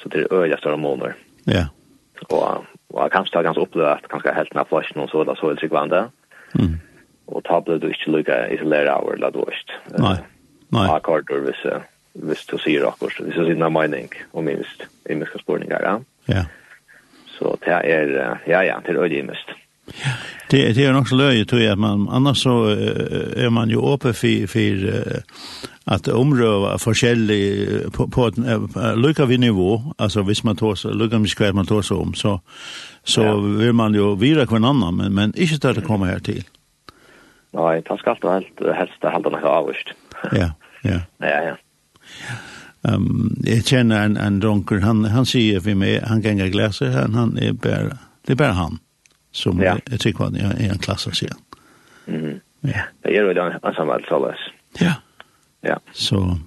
Så 0.01 0.11
det 0.13 0.25
er 0.25 0.35
øye 0.35 0.59
større 0.59 0.81
måneder. 0.81 1.19
Ja. 1.51 1.67
Og, 2.31 2.65
og 2.95 3.03
jeg 3.03 3.13
kanskje 3.13 3.39
har 3.39 3.47
ganske 3.47 3.63
opplevd 3.67 3.91
at 3.91 4.09
ganske 4.11 4.35
helt 4.35 4.55
med 4.55 4.71
flasjen 4.71 5.03
og 5.05 5.11
så, 5.13 5.25
da 5.27 5.37
så 5.39 5.51
er 5.51 5.57
det 5.57 5.63
tryggvande. 5.63 6.03
Mm. 6.59 6.79
Og 7.29 7.45
ta 7.45 7.61
ble 7.61 7.77
du 7.83 7.91
ikke 7.93 8.15
lykke 8.15 8.39
isolere 8.57 8.95
av, 8.95 9.11
eller 9.13 9.35
du 9.35 9.43
ikke. 9.45 9.83
Nei. 9.99 10.17
Nei. 10.75 10.87
Akkorder 10.93 11.45
hvis, 11.45 11.61
hvis 12.29 12.47
du 12.49 12.57
sier 12.61 12.87
akkurat, 12.89 13.21
hvis 13.25 13.37
du 13.37 13.45
sier 13.45 13.59
noe 13.59 13.73
mening, 13.73 14.09
og 14.33 14.47
minst, 14.49 14.87
i 15.09 15.17
minst 15.17 15.37
spørninger, 15.43 15.85
ja. 15.85 15.99
Ja. 16.29 16.47
Så 17.39 17.55
det 17.65 17.73
er, 17.73 18.13
ja, 18.47 18.61
ja, 18.67 18.77
det 18.87 18.95
er 18.95 19.03
øyelig 19.03 19.25
mest. 19.31 19.55
Ja, 19.89 20.13
det, 20.51 20.75
det 20.77 20.85
er 20.85 20.93
nok 20.93 21.09
så 21.09 21.17
løye, 21.17 21.45
tror 21.49 21.63
jeg, 21.63 21.79
man 21.81 22.09
annars 22.13 22.43
så 22.45 22.55
er 23.37 23.49
man 23.51 23.71
jo 23.73 23.85
åpen 23.89 24.13
for, 24.15 24.51
for 24.53 24.89
at 25.89 26.09
omröva 26.13 26.75
forskjellig 26.77 27.93
på, 27.97 28.07
på 28.13 28.27
et 28.29 28.37
vi 29.31 29.37
nivå, 29.37 29.81
altså 29.99 30.23
hvis 30.23 30.45
man 30.45 30.57
tar 30.57 30.77
seg, 30.77 30.93
vi 31.25 31.33
skvær 31.33 31.57
man 31.57 31.67
tar 31.67 31.81
om, 31.97 32.13
så, 32.15 32.39
så 33.05 33.25
ja. 33.25 33.37
vil 33.63 33.75
man 33.75 33.97
jo 33.97 34.13
vira 34.21 34.45
hver 34.45 34.61
annan, 34.61 34.97
men, 34.97 35.15
men 35.15 35.33
ikke 35.37 35.59
til 35.59 35.81
det 35.81 35.87
kommer 35.87 36.13
her 36.13 36.21
til. 36.21 36.45
Nei, 37.57 37.81
det 37.81 37.97
skal 38.01 38.13
alltid 38.13 38.29
helst, 38.35 38.61
helst 38.77 39.01
det 39.03 39.15
helst 39.15 39.33
noe 39.33 39.57
avvist. 39.57 39.97
Ja, 40.33 40.53
ja. 40.85 41.01
Ja, 41.25 41.41
ja. 41.49 41.57
ja. 42.29 42.37
Um, 42.95 43.37
jag 43.45 43.65
känner 43.65 44.05
en, 44.05 44.17
en 44.17 44.41
dronker, 44.41 44.79
han, 44.79 45.05
han 45.05 45.27
säger 45.27 45.61
för 45.61 45.75
mig, 45.75 46.01
han 46.07 46.21
gängar 46.21 46.47
gläser, 46.47 46.91
han, 46.91 47.15
han 47.15 47.39
är 47.39 47.53
bara, 47.53 47.99
det 48.27 48.33
är 48.33 48.37
bara 48.37 48.53
han 48.53 48.79
som 49.33 49.61
ja. 49.61 49.79
jag 49.91 50.01
tycker 50.01 50.25
att 50.25 50.37
jag 50.37 50.61
är 50.61 50.73
en 50.73 50.79
klass 50.79 51.07
att 51.07 51.17
säga. 51.17 51.35
Mm. 52.07 52.41
Ja. 52.61 52.81
Det 53.03 53.11
gör 53.11 53.35
det 53.35 53.59
så 53.63 53.73
samhällsallers. 53.75 54.39
Ja. 54.79 54.95
Ja. 55.61 55.81
Så. 55.93 56.39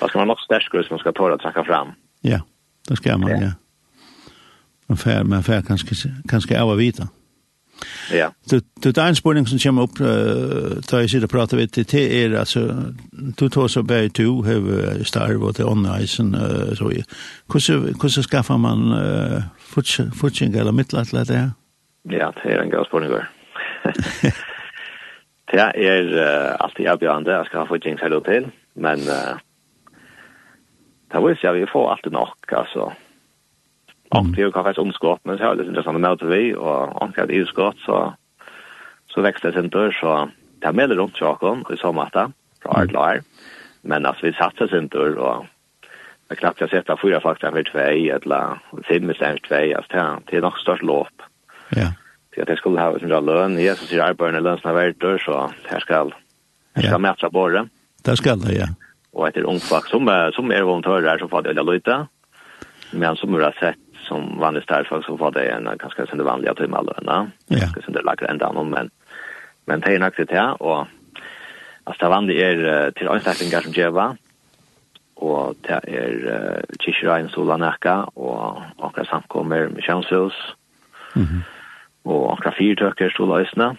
Vad 0.00 0.10
ska 0.10 0.18
man 0.18 0.28
nok 0.28 0.40
stärka 0.40 0.82
som 0.82 0.86
man 0.90 0.98
ska 0.98 1.12
ta 1.12 1.28
det 1.28 1.34
att 1.34 1.40
tacka 1.40 1.64
fram? 1.64 1.88
Ja, 2.20 2.40
det 2.88 2.96
ska 2.96 3.18
man, 3.18 3.30
ja. 3.30 3.38
ja. 3.40 3.52
Man 4.86 4.96
fär, 4.96 5.24
man 5.24 5.42
fär 5.42 5.62
kanske, 5.62 6.08
kanske 6.28 6.60
av 6.60 6.76
vita. 6.76 7.08
Ja. 8.12 8.30
Du 8.50 8.60
det 8.82 8.98
är 8.98 9.08
en 9.08 9.16
spårning 9.16 9.46
som 9.46 9.58
kommer 9.58 9.82
upp 9.82 10.00
uh, 10.00 10.80
tar 10.80 11.00
jag 11.00 11.10
sitter 11.10 11.24
och 11.24 11.30
pratar 11.30 11.56
vid 11.56 11.68
det 11.68 11.94
er 11.94 12.38
alltså 12.38 12.60
du 13.38 13.48
tar 13.48 13.68
så 13.68 13.82
bär 13.82 14.10
du 14.14 14.26
har 14.26 15.04
starv 15.04 15.42
och 15.42 15.54
det 15.54 15.64
onisen 15.64 16.34
uh, 16.34 16.74
så 16.74 16.88
hur 16.88 17.92
hvordan 17.92 18.22
skaffar 18.22 18.56
man 18.56 18.92
uh, 18.92 19.42
fortsättning 20.14 20.54
eller 20.54 20.72
mittlat 20.72 21.10
det 21.10 21.36
her? 21.36 21.50
Ja, 22.10 22.30
det 22.42 22.52
er 22.52 22.62
en 22.62 22.70
god 22.70 22.84
spårning 22.84 23.12
det 25.52 25.60
er 25.74 26.04
uh, 26.04 26.56
alltid 26.60 26.86
avgörande 26.86 27.30
jeg 27.30 27.46
skal 27.46 27.58
ha 27.58 27.66
fortsing 27.66 27.98
selv 27.98 28.24
til 28.24 28.50
men 28.74 28.98
uh, 28.98 29.38
det 31.12 31.26
vill 31.26 31.36
säga 31.36 31.52
vi 31.52 31.66
får 31.72 31.90
alltid 31.90 32.12
nok 32.12 32.52
altså 32.52 32.92
Och 34.08 34.26
det 34.26 34.42
har 34.42 34.62
varit 34.62 34.78
omskott 34.78 35.20
men 35.22 35.36
det 35.36 35.44
har 35.44 35.54
lite 35.54 35.68
intressant 35.68 36.00
med 36.00 36.18
vi 36.22 36.54
och 36.54 37.02
ankat 37.02 37.30
i 37.30 37.44
skott 37.44 37.76
så 37.78 38.14
så 39.14 39.20
växte 39.20 39.50
det 39.50 39.60
inte 39.60 39.92
så 40.00 40.28
det 40.60 40.66
har 40.66 40.72
mellan 40.72 40.96
runt 40.96 41.20
Jakob 41.20 41.70
i 41.72 41.76
sommarta 41.76 42.32
från 42.62 42.76
Artlar. 42.76 43.22
Men 43.82 44.06
alltså 44.06 44.26
vi 44.26 44.32
satsar 44.32 44.78
inte 44.78 44.98
och 44.98 45.46
Jag 46.28 46.38
knappt 46.38 46.60
har 46.60 46.68
sett 46.68 46.90
att 46.90 47.00
fyra 47.00 47.20
fakta 47.20 47.52
för 47.52 47.62
två 47.62 47.78
eller 47.78 48.58
fem 48.88 49.10
istället 49.10 49.42
två 49.42 49.76
alltså 49.76 50.20
det 50.26 50.36
är 50.36 50.40
nog 50.40 50.58
störst 50.58 50.82
lopp. 50.82 51.22
Ja. 51.68 51.92
Så 52.34 52.42
att 52.42 52.48
jag 52.48 52.58
skulle 52.58 52.80
ha 52.80 52.98
en 52.98 53.08
bra 53.08 53.20
lön. 53.20 53.58
Jesus 53.58 53.88
säger 53.88 54.10
att 54.10 54.16
barnen 54.16 54.42
lönsna 54.42 54.72
värder 54.72 55.18
så 55.18 55.50
här 55.64 55.80
ska 55.80 56.10
här 56.74 56.82
ska 56.82 56.98
mäta 56.98 57.30
borre. 57.30 57.68
Det 58.02 58.16
ska 58.16 58.36
det 58.36 58.54
ja. 58.54 58.66
Och 59.12 59.28
ett 59.28 59.36
ungfack, 59.36 59.86
som 59.86 60.30
som 60.34 60.50
är 60.50 60.62
vont 60.62 60.86
hör 60.86 61.18
så 61.18 61.28
får 61.28 61.42
det 61.42 61.62
lite. 61.62 62.06
Men 62.90 63.16
som 63.16 63.34
har 63.34 63.56
sett 63.60 63.83
som 64.04 64.38
vanligt 64.38 64.68
därför 64.68 65.02
så 65.02 65.16
var 65.16 65.30
det 65.30 65.48
en 65.48 65.64
ganska 65.78 66.06
sen 66.06 66.18
det 66.18 66.24
vanliga 66.24 66.54
till 66.54 66.64
timmarlöna. 66.64 67.30
Ja. 67.46 67.58
Ganska 67.58 67.80
sen 67.82 67.92
det 67.92 68.02
lagde 68.02 68.26
ända 68.26 68.52
någon 68.52 68.70
men 68.70 68.90
men 69.64 69.80
det 69.80 69.94
är 69.94 69.98
nog 69.98 70.12
det 70.16 70.32
här 70.32 70.62
och 70.62 70.86
alltså 71.84 72.04
det 72.04 72.08
vanliga 72.08 72.50
är 72.50 72.90
till 72.90 73.08
anstalten 73.08 73.62
som 73.62 73.72
Jeva 73.72 74.16
och 75.14 75.54
det 75.60 75.80
är 75.86 76.64
Kishrain 76.80 77.28
Solanaka 77.28 78.04
och 78.04 78.62
några 78.78 79.04
samkommer 79.04 79.68
med 79.68 79.84
Chansos. 79.84 80.32
Mhm. 81.14 81.26
Mm 81.26 81.42
och 82.04 82.28
några 82.28 82.52
fyrtöcker 82.58 83.10
stod 83.10 83.28
lösna. 83.28 83.76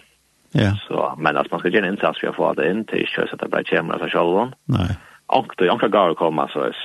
Ja. 0.52 0.76
Så 0.88 1.14
men 1.18 1.36
att 1.36 1.50
man 1.50 1.60
ska 1.60 1.68
göra 1.68 1.86
en 1.86 1.92
insats 1.92 2.20
för 2.20 2.28
att 2.28 2.36
få 2.36 2.52
det 2.52 2.70
in 2.70 2.84
till 2.84 3.06
köra 3.06 3.26
så 3.26 3.34
att 3.34 3.40
det 3.40 3.48
blir 3.48 3.64
kämra 3.64 3.98
för 3.98 4.08
själva. 4.08 4.52
Nej. 4.64 4.98
Och 5.26 5.52
det 5.56 5.64
är 5.64 5.68
några 5.68 5.88
går 5.88 6.14
komma 6.14 6.48
så 6.48 6.60
är 6.60 6.76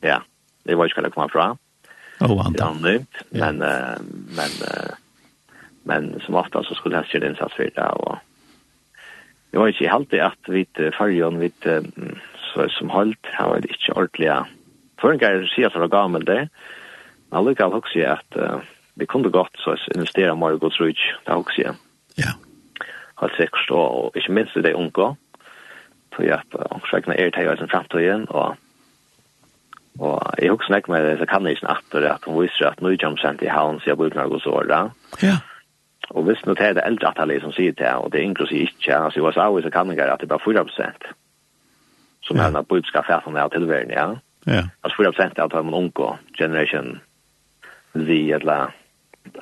ja. 0.00 0.22
Det 0.64 0.74
var 0.74 0.84
ju 0.84 0.88
ska 0.88 1.00
det 1.00 1.10
komma 1.10 1.28
fram 1.28 1.56
anonymt, 2.20 3.16
men, 3.30 3.56
yeah. 3.62 3.92
uh, 3.92 3.98
men, 4.36 4.50
uh, 4.62 4.92
men 5.82 6.20
som 6.20 6.34
ofta 6.34 6.62
så 6.62 6.74
skulle 6.74 6.96
jag 6.96 7.14
göra 7.14 7.28
insats 7.30 7.54
för 7.54 7.70
det. 7.74 7.88
Och, 7.88 8.18
jag 9.50 9.64
vet 9.64 9.74
inte 9.74 9.92
helt 9.92 10.12
i 10.12 10.20
att 10.20 10.48
vid 10.48 10.94
färgen, 10.98 11.38
vid, 11.38 11.52
så, 12.54 12.68
som 12.68 12.90
hållt, 12.90 13.26
har 13.32 13.60
det 13.60 13.68
inte 13.68 13.92
ordentliga. 13.92 14.46
För 15.00 15.12
en 15.12 15.18
gång 15.18 15.48
säga 15.48 15.66
att 15.66 15.72
det 15.72 15.78
var 15.78 15.88
gammel 15.88 16.24
det, 16.24 16.48
men 17.28 17.38
alldeles 17.38 17.60
också 17.60 18.00
att 18.00 18.36
uh, 18.36 18.56
vi 18.94 19.06
kunde 19.06 19.28
gott 19.28 19.56
så 19.56 19.76
investera 19.94 20.34
mer 20.34 20.54
i 20.54 20.58
Guds 20.58 20.80
rygg, 20.80 20.98
det 21.24 21.32
också. 21.32 21.62
Ja. 22.14 22.32
Har 23.14 23.28
Helt 23.28 23.40
säkert, 23.40 23.70
och, 23.70 24.04
och 24.04 24.16
inte 24.16 24.32
minst 24.32 24.54
det 24.54 24.72
unga, 24.72 25.16
tror 26.16 26.28
jag 26.28 26.40
att 26.52 27.08
er 27.08 27.10
är 27.10 27.30
det 27.30 27.36
här 27.36 27.54
i 27.54 27.56
sin 27.56 27.68
framtiden, 27.68 28.24
och 28.24 28.54
Og 30.00 30.16
jeg 30.40 30.50
husker 30.50 30.80
ikke 30.80 30.92
med 30.94 31.04
det, 31.04 31.18
så 31.20 31.26
kan 31.28 31.44
jeg 31.44 31.58
ikke 31.58 31.66
natter 31.68 32.06
at 32.08 32.24
hun 32.24 32.40
viser 32.40 32.70
at 32.70 32.80
nå 32.80 32.94
kommer 33.02 33.20
sent 33.20 33.42
i 33.44 33.52
havn, 33.52 33.80
så 33.80 33.90
jeg 33.90 33.98
bruker 34.00 34.16
noen 34.16 34.46
år 34.48 34.68
da. 34.70 34.80
Ja. 35.20 35.36
Og 36.10 36.24
hvis 36.26 36.40
nå 36.46 36.56
er 36.56 36.72
det 36.74 36.86
eldre 36.86 37.10
at 37.10 37.20
alle 37.20 37.36
som 37.42 37.52
sier 37.52 37.76
det, 37.76 37.90
og 38.00 38.08
det 38.12 38.20
er 38.20 38.30
inklusiv 38.30 38.64
ikke, 38.64 38.96
altså 38.96 39.20
i 39.20 39.22
USA 39.22 39.46
så 39.62 39.70
kan 39.70 39.92
jeg 39.92 40.00
at 40.00 40.20
det 40.20 40.26
er 40.26 40.32
bare 40.32 40.44
4 40.44 40.64
prosent. 40.64 41.04
Som 42.24 42.36
ja. 42.36 42.42
er 42.42 42.48
henne 42.48 42.64
budskap 42.64 43.08
er 43.08 43.22
sånn 43.24 43.36
her 43.36 43.52
tilværende, 43.52 43.94
ja. 43.94 44.08
Ja. 44.48 44.62
Altså 44.82 45.02
4 45.02 45.12
prosent 45.12 45.38
er 45.38 45.44
at 45.44 45.64
man 45.64 45.76
unger, 45.76 46.16
generation 46.38 47.00
Z, 47.92 48.08
eller 48.08 48.72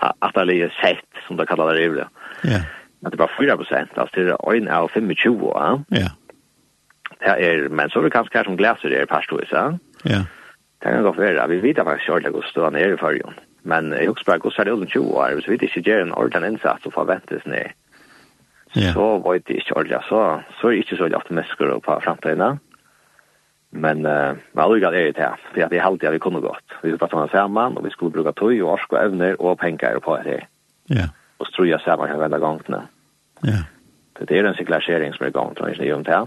at 0.02 0.40
alle 0.42 0.58
er 0.64 0.74
sett, 0.82 1.06
som 1.26 1.38
det 1.38 1.46
kallar 1.48 1.72
det 1.72 1.86
i. 1.86 2.08
Ja. 2.50 2.64
At 3.06 3.12
det 3.12 3.20
er 3.20 3.24
bare 3.24 3.38
4 3.38 3.56
prosent, 3.62 3.94
altså 3.94 4.14
det 4.16 4.34
er 4.34 4.56
1 4.58 4.68
av 4.68 4.90
25 4.90 5.44
år, 5.52 5.62
ja. 5.62 6.02
Ja. 6.02 6.10
Det 7.18 7.34
er, 7.42 7.68
men 7.68 7.90
så 7.90 7.98
er 7.98 8.04
det 8.06 8.12
kanskje 8.12 8.38
her 8.38 8.44
som 8.46 8.58
glaser 8.58 8.92
det 8.92 9.00
er 9.00 9.08
parstvis, 9.10 9.50
ja. 9.52 9.70
Ja. 10.04 10.20
Det 10.82 10.92
kan 10.92 11.02
godt 11.02 11.18
være. 11.18 11.48
Vi 11.48 11.62
vet 11.62 11.76
faktisk 11.76 12.08
ikke 12.08 12.30
hvordan 12.30 12.50
stå 12.50 12.70
nede 12.70 12.94
i 12.94 13.00
fargen. 13.00 13.34
Men 13.62 13.92
jeg 13.92 14.08
husker 14.08 14.32
bare 14.32 14.38
hvordan 14.38 14.60
er 14.60 14.64
det 14.64 14.72
under 14.72 14.86
20 14.86 15.04
år. 15.04 15.34
Hvis 15.34 15.48
vi 15.48 15.52
ikke 15.52 15.82
gjør 15.82 16.02
en 16.02 16.14
ordentlig 16.14 16.50
innsats 16.50 16.86
og 16.86 16.92
forventes 16.92 17.46
ned, 17.46 17.68
yeah. 18.78 18.92
så 18.94 19.06
vet 19.26 19.48
det 19.48 19.56
ikke 19.56 19.76
ordentlig. 19.76 19.98
Så, 20.08 20.40
så 20.60 20.66
er 20.66 20.70
det 20.70 20.78
ikke 20.78 20.96
så 20.96 21.02
veldig 21.02 21.16
optimister 21.16 21.78
på 21.86 22.00
fremtiden. 22.04 22.60
Men 23.70 24.06
uh, 24.06 24.36
men 24.52 24.62
alle 24.64 24.86
er 24.86 24.90
det 24.90 25.16
her. 25.16 25.36
For 25.50 25.74
jeg 25.74 25.82
halte 25.82 26.06
at 26.06 26.12
vi 26.12 26.18
kunne 26.18 26.40
gått. 26.40 26.68
Vi 26.82 26.88
skulle 26.88 26.98
bare 26.98 27.26
ta 27.26 27.36
sammen, 27.36 27.76
og 27.76 27.84
vi 27.84 27.90
skulle 27.90 28.12
bruke 28.12 28.32
tøy 28.32 28.62
og 28.62 28.70
orsk 28.76 28.92
og 28.92 29.04
evner 29.04 29.34
og 29.38 29.58
penger 29.58 29.98
på 29.98 30.16
det 30.16 30.24
her. 30.26 30.46
Yeah. 30.92 31.08
Og 31.38 31.46
så 31.46 31.52
tror 31.52 31.64
jeg 31.64 31.80
sammen 31.80 32.08
kan 32.08 32.20
vende 32.20 32.40
gangene. 32.40 32.86
Ja. 33.44 33.60
Det 34.18 34.38
er 34.38 34.48
en 34.48 34.54
siklasjering 34.54 35.14
som 35.14 35.24
er 35.24 35.30
i 35.30 35.32
gang, 35.32 35.56
tror 35.56 35.68
jeg, 35.68 35.94
om 35.94 36.04
det 36.04 36.14
her 36.14 36.26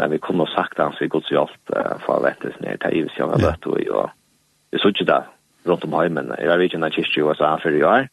men 0.00 0.10
vi 0.10 0.18
kunne 0.18 0.46
sagt 0.46 0.78
hans 0.78 1.00
vi 1.00 1.08
gods 1.08 1.28
så 1.28 1.42
uh, 1.76 1.98
for 2.00 2.16
å 2.16 2.22
vänta 2.24 2.48
sig 2.48 2.62
ner 2.64 2.76
till 2.76 2.96
Ivs 3.02 3.18
jag 3.18 3.36
vet 3.36 3.66
och 3.66 3.80
jag 3.80 4.10
vi 4.70 4.78
så 4.78 4.88
ikke 4.88 5.04
det 5.04 5.22
rundt 5.66 5.84
om 5.84 5.92
heimen, 5.92 6.32
jeg 6.38 6.48
vet 6.48 6.70
ikke 6.70 6.78
når 6.80 6.94
kyrkje 6.94 7.24
var 7.24 7.34
så 7.34 7.44
här 7.44 7.58
för 7.58 7.70
jag 7.70 8.08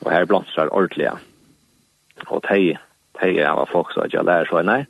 och 0.00 0.10
här 0.10 0.24
blomstrar 0.24 0.68
Og 2.26 2.42
de, 2.42 2.78
de 3.20 3.40
er 3.40 3.48
av 3.48 3.66
folk 3.66 3.92
så 3.92 4.00
att 4.00 4.12
jag 4.12 4.24
lär 4.24 4.44
så 4.44 4.62
nej 4.62 4.86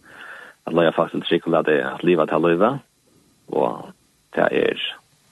att 0.65 0.75
lägga 0.75 0.93
faktisk 0.93 1.15
en 1.15 1.23
cykel 1.23 1.55
att 1.55 1.67
det 1.67 1.85
at 1.85 2.05
livet 2.05 2.29
til 2.29 2.43
leva 2.43 2.79
og 3.49 3.93
det 4.35 4.49
er, 4.53 4.77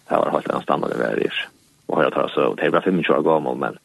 det 0.08 0.16
var 0.16 0.30
helt 0.30 0.54
en 0.54 0.62
standard 0.62 0.90
det 0.90 1.04
är 1.04 1.48
och 1.86 1.96
har 1.96 2.04
jag 2.04 2.12
tar 2.12 2.28
så 2.28 2.54
det 2.54 2.64
er 2.64 2.70
bare 2.70 2.82
25 2.82 3.16
år 3.16 3.22
gammel, 3.22 3.56
men 3.56 3.78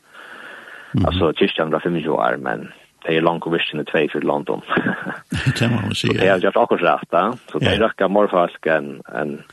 alltså 1.05 1.33
kyrkan 1.33 1.71
var 1.71 1.79
25 1.79 2.11
år 2.11 2.37
men 2.37 2.71
det 3.03 3.17
är 3.17 3.21
långt 3.21 3.43
och 3.43 3.55
visst 3.55 3.73
i 3.73 3.83
två 3.83 4.07
för 4.11 4.21
London. 4.21 4.61
Det 5.45 5.55
kan 5.57 5.75
man 5.75 5.95
säga. 5.95 6.13
Det 6.13 6.27
är 6.27 6.37
just 6.37 6.57
också 6.57 6.75
rätt 6.75 7.09
då. 7.09 7.37
Så 7.51 7.59
det 7.59 7.79
räcker 7.79 8.07
mer 8.07 8.27
folk 8.27 8.65
än 8.65 9.01
än 9.05 9.43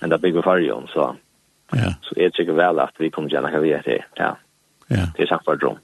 än 0.00 0.10
det 0.10 0.18
big 0.18 0.34
variation 0.34 0.86
så. 0.88 1.16
Ja. 1.72 1.94
Så 2.00 2.20
är 2.20 2.30
det 2.30 2.42
ju 2.42 2.52
väl 2.52 2.78
att 2.78 2.94
vi 2.98 3.10
kommer 3.10 3.30
gärna 3.30 3.50
vi 3.60 3.70
det. 3.70 4.04
Ja. 4.14 4.36
Ja. 4.86 5.06
Det 5.16 5.22
är 5.22 5.26
sagt 5.26 5.44
för 5.44 5.56
drum. 5.56 5.76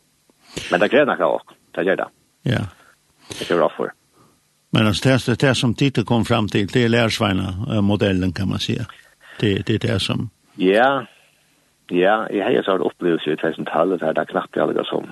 Men 0.71 0.81
det 0.81 0.93
gärna 0.93 1.17
kan 1.17 1.27
också. 1.27 1.55
Det 1.71 1.83
gör 1.83 1.97
det. 1.97 2.09
Ja. 2.43 2.61
Det 3.39 3.51
är 3.51 3.57
bra 3.57 3.73
för. 3.77 3.93
Men 4.71 4.87
alltså 4.87 5.09
det 5.09 5.29
är 5.29 5.47
det 5.47 5.55
som 5.55 5.75
Tito 5.75 6.05
kom 6.05 6.25
fram 6.25 6.49
till 6.49 6.67
det 6.67 6.85
är 6.85 6.89
lärsvina 6.89 7.81
modellen 7.81 8.33
kan 8.33 8.49
man 8.49 8.59
säga. 8.59 8.85
Det 9.41 9.67
det 9.67 9.75
är 9.75 9.79
det 9.79 10.01
som 10.01 10.31
Ja. 10.55 11.07
Ja, 11.89 12.29
jag 12.31 12.45
har 12.45 12.51
ju 12.51 12.63
så 12.63 12.77
upplevt 12.77 13.27
ju 13.27 13.37
2012 13.37 13.99
där 13.99 14.25
knappt 14.25 14.57
jag 14.57 14.69
alltså 14.69 14.85
som 14.85 15.07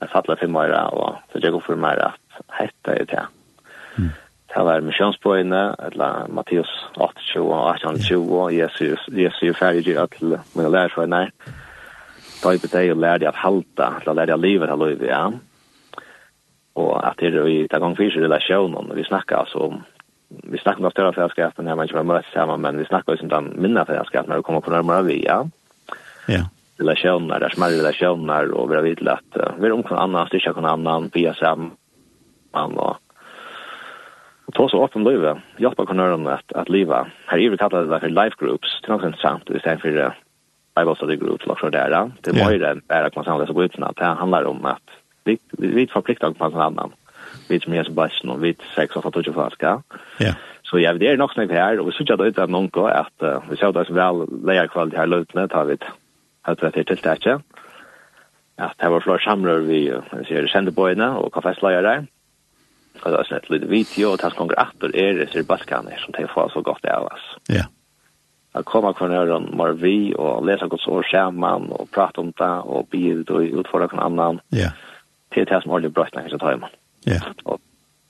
jeg 0.00 0.12
fattelig 0.12 0.38
for 0.42 0.52
meg, 0.52 0.74
og 0.92 1.18
så 1.32 1.40
jeg 1.42 1.54
går 1.54 1.64
for 1.66 1.80
meg 1.80 2.00
at 2.04 2.40
hette 2.58 2.94
er 2.94 3.08
det. 3.10 3.26
Det 4.56 4.64
var 4.64 4.80
misjonsbøyene, 4.80 5.62
eller 5.90 6.28
Mattias 6.32 6.70
28 6.96 7.42
og 7.42 7.70
1820, 7.74 8.36
og 8.40 8.54
Jesu 8.56 9.48
er 9.48 9.58
ferdig 9.58 9.84
gjør 9.84 10.06
til 10.14 10.36
mine 10.54 10.70
lærersøyene. 10.72 11.26
Da 12.42 12.52
jeg 12.52 12.62
betegg 12.62 12.92
og 12.92 13.02
lærte 13.02 13.24
jeg 13.24 13.32
at 13.34 13.42
halte, 13.42 13.90
eller 14.00 14.16
lærte 14.16 14.32
jeg 14.32 14.44
livet 14.44 14.72
av 14.72 14.80
livet, 14.80 15.08
ja. 15.08 15.26
Og 16.76 16.92
at 17.08 17.20
det 17.20 17.34
er 17.34 17.48
i 17.48 17.58
den 17.72 17.84
gang 17.84 17.96
fyrt 17.96 18.16
relasjonen, 18.20 18.92
vi 18.96 19.04
snakker 19.04 19.36
altså 19.44 19.68
om 19.68 19.84
vi 20.26 20.58
snakker 20.58 20.84
om 20.84 20.90
større 20.90 21.12
fellesskapen, 21.14 21.66
jeg 21.66 21.76
mener 21.76 21.86
ikke 21.86 22.00
vi 22.00 22.08
møtes 22.08 22.32
sammen, 22.34 22.60
men 22.60 22.78
vi 22.78 22.84
snakker 22.84 23.12
også 23.12 23.28
om 23.28 23.30
den 23.30 23.52
minne 23.62 23.84
fellesskapen, 23.86 24.30
når 24.30 24.40
vi 24.40 24.42
kommer 24.42 24.60
på 24.60 24.72
nærmere 24.74 25.04
vi, 25.06 25.20
ja. 25.22 25.42
Ja 26.28 26.42
relationer, 26.80 27.40
det 27.40 27.48
er 27.48 27.56
smärre 27.56 27.80
relationer 27.80 28.52
og 28.52 28.70
vi 28.70 28.76
har 28.76 28.84
vidt 28.84 29.02
vitt 29.04 29.36
uh, 29.36 29.60
Vi 29.60 29.66
är 29.66 29.72
omkring 29.72 29.98
annan, 29.98 30.26
styrka 30.26 30.52
kan 30.52 30.64
annan, 30.64 31.10
via 31.14 31.34
samman 31.34 32.78
og, 32.78 32.96
og 34.46 34.54
ta 34.54 34.68
så 34.68 34.78
åpen 34.78 35.06
om 35.06 35.12
livet. 35.12 35.38
Hjälpa 35.58 35.86
kunnören 35.86 36.26
at, 36.26 36.44
at 36.54 36.68
livet, 36.68 37.06
her 37.26 37.38
är 37.38 37.50
vi 37.50 37.56
kallade 37.56 37.88
det 37.88 38.00
for 38.00 38.08
life 38.08 38.36
groups. 38.38 38.80
Det 38.82 38.88
er 38.88 38.92
är 38.92 38.98
något 38.98 39.06
intressant. 39.06 39.50
Istället 39.50 39.80
för 39.80 40.14
Bible 40.76 40.96
study 40.96 41.16
groups 41.16 41.46
och 41.46 41.58
så 41.58 41.70
där. 41.70 42.10
Det 42.22 42.30
är 42.30 42.52
ju 42.52 42.64
enn 42.64 42.82
bare 42.88 43.06
att 43.06 43.16
man 43.16 43.24
seg 43.24 43.54
på 43.54 43.64
utan 43.64 43.84
att 43.84 43.96
det 43.96 44.04
handlar 44.04 44.44
om 44.44 44.64
at 44.64 44.82
vi, 45.24 45.38
vi 45.58 45.66
vi 45.66 45.86
förpliktar 45.86 46.30
på 46.30 46.44
en 46.44 46.54
annan. 46.54 46.92
Vi 47.48 47.60
som 47.60 47.72
är 47.72 47.84
så 47.84 47.92
bäst 47.92 48.24
och 48.24 48.44
vi 48.44 48.56
sex 48.74 48.96
och 48.96 49.02
fattar 49.02 49.32
flaska. 49.32 49.82
Ja. 50.18 50.34
Så 50.62 50.78
jag 50.78 50.92
vet 50.92 51.00
det 51.00 51.10
er 51.10 51.16
nok 51.16 51.32
snakk 51.32 51.50
her, 51.50 51.78
og 51.80 51.86
vi 51.86 51.92
såg 51.92 52.10
att 52.10 52.18
det 52.18 52.42
är 52.42 52.46
någon 52.46 52.70
at 52.74 53.22
uh, 53.22 53.38
vi 53.50 53.56
ser 53.56 53.72
det 53.72 53.84
som 53.86 53.94
vel 53.94 54.26
lägga 54.44 54.68
kvalitet 54.68 54.96
här 54.96 55.06
lutnet 55.06 55.52
har 55.52 55.64
vi 55.64 55.76
høyre 56.46 56.72
til 56.74 56.86
tiltaket. 56.88 57.62
Ja, 58.56 58.70
det 58.80 58.90
var 58.90 59.04
flere 59.04 59.20
samrør 59.24 59.64
vi 59.66 59.80
ser 60.28 60.48
sendebøyene 60.48 61.10
og 61.20 61.32
kafestløyere. 61.34 62.06
Og 63.02 63.12
det 63.12 63.18
er 63.18 63.28
sånn 63.28 63.40
et 63.42 63.50
lite 63.52 63.68
video, 63.68 64.12
og 64.12 64.20
det 64.20 64.30
er 64.30 64.36
kommer 64.38 64.56
etter 64.60 64.94
er 64.96 65.18
det 65.18 65.26
ser 65.32 65.44
balkaner 65.48 65.98
som 66.00 66.14
de 66.16 66.24
får 66.32 66.54
så 66.54 66.62
godt 66.64 66.86
av 66.88 67.10
oss. 67.10 67.26
Ja. 67.52 67.66
Jeg 68.56 68.64
kommer 68.64 68.96
kvar 68.96 69.12
ned 69.12 69.30
om 69.34 69.50
var 69.60 69.76
vi, 69.76 70.14
og 70.16 70.46
leser 70.48 70.70
godt 70.72 70.86
år 70.88 71.04
sammen, 71.10 71.68
og 71.76 71.90
prate 71.92 72.22
om 72.22 72.32
det, 72.38 72.54
og 72.64 72.88
blir 72.88 73.20
ut 73.20 73.30
og 73.36 73.58
utfordre 73.60 73.90
noen 73.92 74.06
annen. 74.06 74.40
Ja. 74.56 74.70
Det 75.34 75.44
er 75.44 75.50
det 75.50 75.62
som 75.62 75.74
holder 75.74 75.92
brøttene 75.92 76.24
i 76.24 76.32
sitt 76.32 76.46
hjemme. 76.46 76.72
Ja. 77.04 77.20
Og 77.44 77.60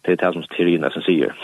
det 0.07 0.15
er 0.15 0.23
det 0.23 0.33
som 0.37 0.47
Tirina 0.55 0.93
som 0.95 1.03
sier. 1.03 1.35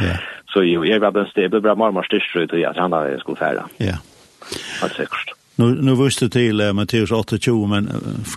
Ja. 0.00 0.16
Så 0.52 0.60
jo, 0.64 0.82
jeg 0.84 1.00
ble 1.00 1.60
bra 1.64 1.74
mormor 1.76 2.04
styrstrøy 2.04 2.44
til 2.48 2.64
at 2.68 2.76
han 2.76 2.92
da 2.92 3.06
skulle 3.20 3.40
fære. 3.40 3.68
Ja. 3.80 4.00
Det 4.48 4.88
er 4.88 4.96
sikkert. 4.96 5.32
Nu 5.56 5.82
nu 5.82 5.94
visste 5.94 6.28
till 6.28 6.60
uh, 6.60 6.72
Matteus 6.72 7.10
8:20 7.10 7.66
men 7.66 7.88
uh, 7.88 7.94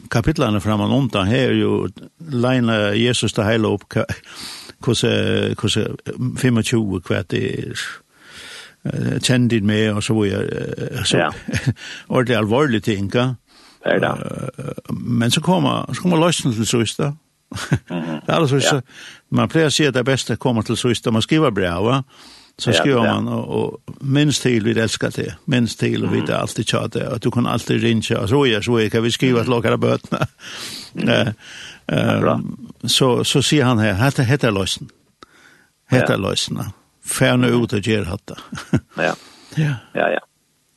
kapitlarna 0.10 0.60
framan 0.60 0.91
om 0.91 1.07
där 1.07 1.22
här 1.22 1.51
ju 1.51 1.89
lina 2.31 2.93
Jesus 2.93 3.34
det 3.34 3.45
hela 3.45 3.67
upp 3.67 3.93
hur 4.86 5.62
hur 5.62 6.62
25 6.63 7.01
kvart 7.01 7.29
det 7.29 7.60
är 7.60 7.74
uh, 8.86 9.19
tändit 9.19 9.63
med 9.63 9.95
och 9.95 10.03
så 10.03 10.22
vidare 10.22 11.05
så 11.05 11.17
ja. 11.17 11.34
och 12.07 12.25
det 12.25 12.34
är 12.34 12.38
allvarligt 12.38 12.86
tänka. 12.86 13.36
Ja 13.84 14.00
då. 14.00 14.17
Men 14.93 15.31
så 15.31 15.41
kommer 15.41 15.93
så 15.93 16.01
kommer 16.01 16.17
lösningen 16.17 16.57
till 16.57 16.67
sista. 16.67 17.03
Mm. 17.89 18.06
det 18.25 18.32
är 18.32 18.36
alltså 18.36 18.60
så 18.60 18.82
man 19.30 19.49
plejer 19.49 19.69
se 19.69 19.88
att 19.88 19.93
det 19.93 20.04
bästa 20.04 20.36
kommer 20.36 20.62
till 20.62 20.78
sista 20.78 21.12
man 21.12 21.21
skriver 21.21 21.51
brev 21.51 21.84
va. 21.84 22.04
Så 22.60 22.72
skriver 22.74 23.04
ja, 23.04 23.06
ja. 23.06 23.22
man, 23.22 23.34
og, 23.34 23.50
og 23.50 23.82
minst 24.02 24.41
til 24.41 24.65
vi 24.65 24.72
elskar 24.80 25.10
det, 25.10 25.34
minst 25.46 25.80
til 25.80 26.06
och 26.06 26.13
vi 26.13 26.22
det 26.22 26.38
alltid 26.38 26.65
tjata, 26.65 27.10
og 27.10 27.24
du 27.24 27.32
kan 27.32 27.48
alltid 27.48 27.84
ringa 27.84 28.20
og 28.20 28.30
så 28.30 28.46
er 28.46 28.62
så 28.62 28.78
er, 28.80 28.89
kan 28.89 29.04
vi 29.04 29.12
skriva 29.12 29.41
et 29.41 29.48
lakare 29.48 29.78
bøtene. 29.78 30.28
Mm. 30.94 31.10
Uh, 31.94 32.34
um, 32.34 32.70
så, 32.88 33.24
så 33.24 33.41
sier 33.41 33.65
han 33.65 33.80
her, 33.80 33.94
hette 33.94 34.24
hette 34.24 34.52
løsen, 34.52 34.89
hette 35.91 36.13
ja. 36.13 36.18
løsen, 36.18 36.62
færne 37.04 37.52
ut 37.52 37.74
og 37.74 37.82
gjer 37.82 38.04
hatta. 38.04 38.39
ja, 38.98 39.13
ja, 39.58 39.76
ja. 39.96 40.08
ja. 40.10 40.24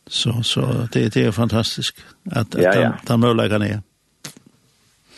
Så, 0.09 0.43
så 0.43 0.88
det, 0.93 1.14
det 1.14 1.27
er 1.27 1.31
fantastisk 1.31 2.05
at, 2.33 2.55
at 2.55 2.62
ja, 2.62 2.81
ja. 2.81 2.93
den, 3.09 3.23
den 3.23 3.62
er. 3.62 3.81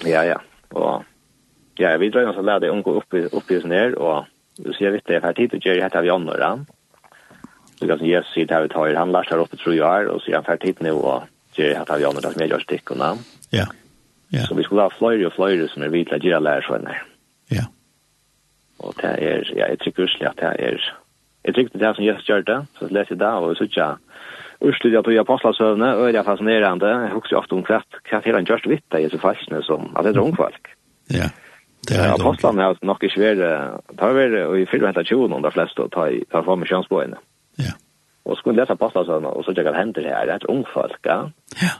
Ja, 0.04 0.22
ja, 0.22 0.36
og 0.70 1.04
ja, 1.78 1.96
vi 1.96 2.10
drar 2.10 2.20
jo 2.20 2.32
så 2.32 2.58
det 2.60 2.70
unge 2.70 2.84
oppi, 3.00 3.24
oppi 3.32 3.56
oss 3.56 3.64
ned, 3.64 3.94
og 3.96 4.26
Du 4.64 4.72
ser 4.72 4.90
visst 4.90 5.06
det 5.06 5.22
här 5.22 5.32
tid 5.32 5.54
och 5.54 5.66
gör 5.66 5.88
det 5.88 6.02
vi 6.02 6.10
andra. 6.10 6.64
Så 7.78 7.86
kan 7.86 8.06
jag 8.06 8.26
se 8.26 8.44
det 8.44 8.54
här 8.54 8.62
vi 8.62 8.68
tar 8.68 8.94
han 8.94 9.12
lär 9.12 9.22
sig 9.22 9.38
uppe 9.38 9.56
tror 9.56 9.74
jag 9.74 10.08
och 10.08 10.22
så 10.22 10.30
är 10.30 10.34
han 10.34 10.44
för 10.44 10.56
tid 10.56 10.76
nu 10.80 10.92
och 10.92 11.22
gör 11.54 11.84
det 11.86 11.98
vi 11.98 12.04
andra 12.04 12.30
som 12.30 12.40
jag 12.40 12.50
gör 12.50 12.60
stickorna. 12.60 13.16
Ja. 13.50 13.66
Ja. 14.28 14.42
Så 14.42 14.54
vi 14.54 14.62
skulle 14.62 14.82
ha 14.82 14.90
flöjor 14.90 15.26
och 15.26 15.32
flöjor 15.32 15.66
som 15.66 15.82
är 15.82 15.88
vita 15.88 16.16
gira 16.16 16.38
lärsvänner. 16.38 17.02
Ja. 17.48 17.56
Ja. 17.56 17.64
Og 18.80 18.94
det 19.02 19.10
er, 19.18 19.44
ja, 19.56 19.66
jeg 19.68 19.80
tykker 19.82 20.06
urslig 20.06 20.28
at 20.30 20.38
det 20.40 20.52
er, 20.58 20.84
jeg 21.44 21.56
tykker 21.56 21.82
det 21.82 21.90
som 21.96 22.04
Jesus 22.04 22.28
gjør 22.28 22.46
det, 22.48 22.60
så 22.78 22.88
leser 22.88 23.14
jeg 23.14 23.20
det, 23.20 23.32
og 23.42 23.56
så 23.56 23.66
ikke 23.68 23.88
urslig 24.60 24.96
at 24.98 25.04
du 25.04 25.12
gjør 25.12 25.26
apostelsøvne, 25.26 25.90
og 25.96 26.12
det 26.12 26.20
er 26.20 26.28
fascinerande. 26.28 26.88
Jag 26.88 27.14
husker 27.16 27.36
ofta 27.36 27.54
om 27.54 27.64
kvart 27.64 28.00
kvart 28.08 28.24
hela 28.24 28.40
han 28.40 28.48
gjørst 28.48 28.68
vitt, 28.68 28.86
det 28.92 29.04
er 29.04 29.12
så 29.12 29.18
falskene 29.18 29.62
som, 29.62 29.96
att 29.96 30.04
det 30.04 30.10
är 30.10 30.18
ungfolk. 30.18 30.68
Ja. 31.08 31.16
Yeah. 31.16 31.30
Ja, 31.88 32.14
apostlarna 32.14 32.64
har 32.64 32.76
nog 32.80 33.04
inte 33.04 33.14
svärt 33.14 33.96
ta 33.96 34.12
väl 34.12 34.34
och 34.34 34.58
i 34.58 34.66
fyra 34.66 34.86
hela 34.86 35.04
tjugon 35.04 35.42
de 35.42 35.52
flesta 35.52 35.88
ta 35.88 36.10
ta 36.30 36.42
fram 36.42 36.64
inne. 37.04 37.16
Ja. 37.56 37.72
Och 38.22 38.38
skulle 38.38 38.60
läsa 38.60 38.72
apostlarna 38.72 39.06
så 39.06 39.28
och 39.28 39.44
så 39.44 39.52
jag 39.56 39.72
händer 39.72 40.02
här 40.02 40.26
det 40.26 40.32
är 40.32 40.50
ung 40.50 40.64
folk, 40.74 40.98
ja. 41.02 41.30
Ja. 41.60 41.70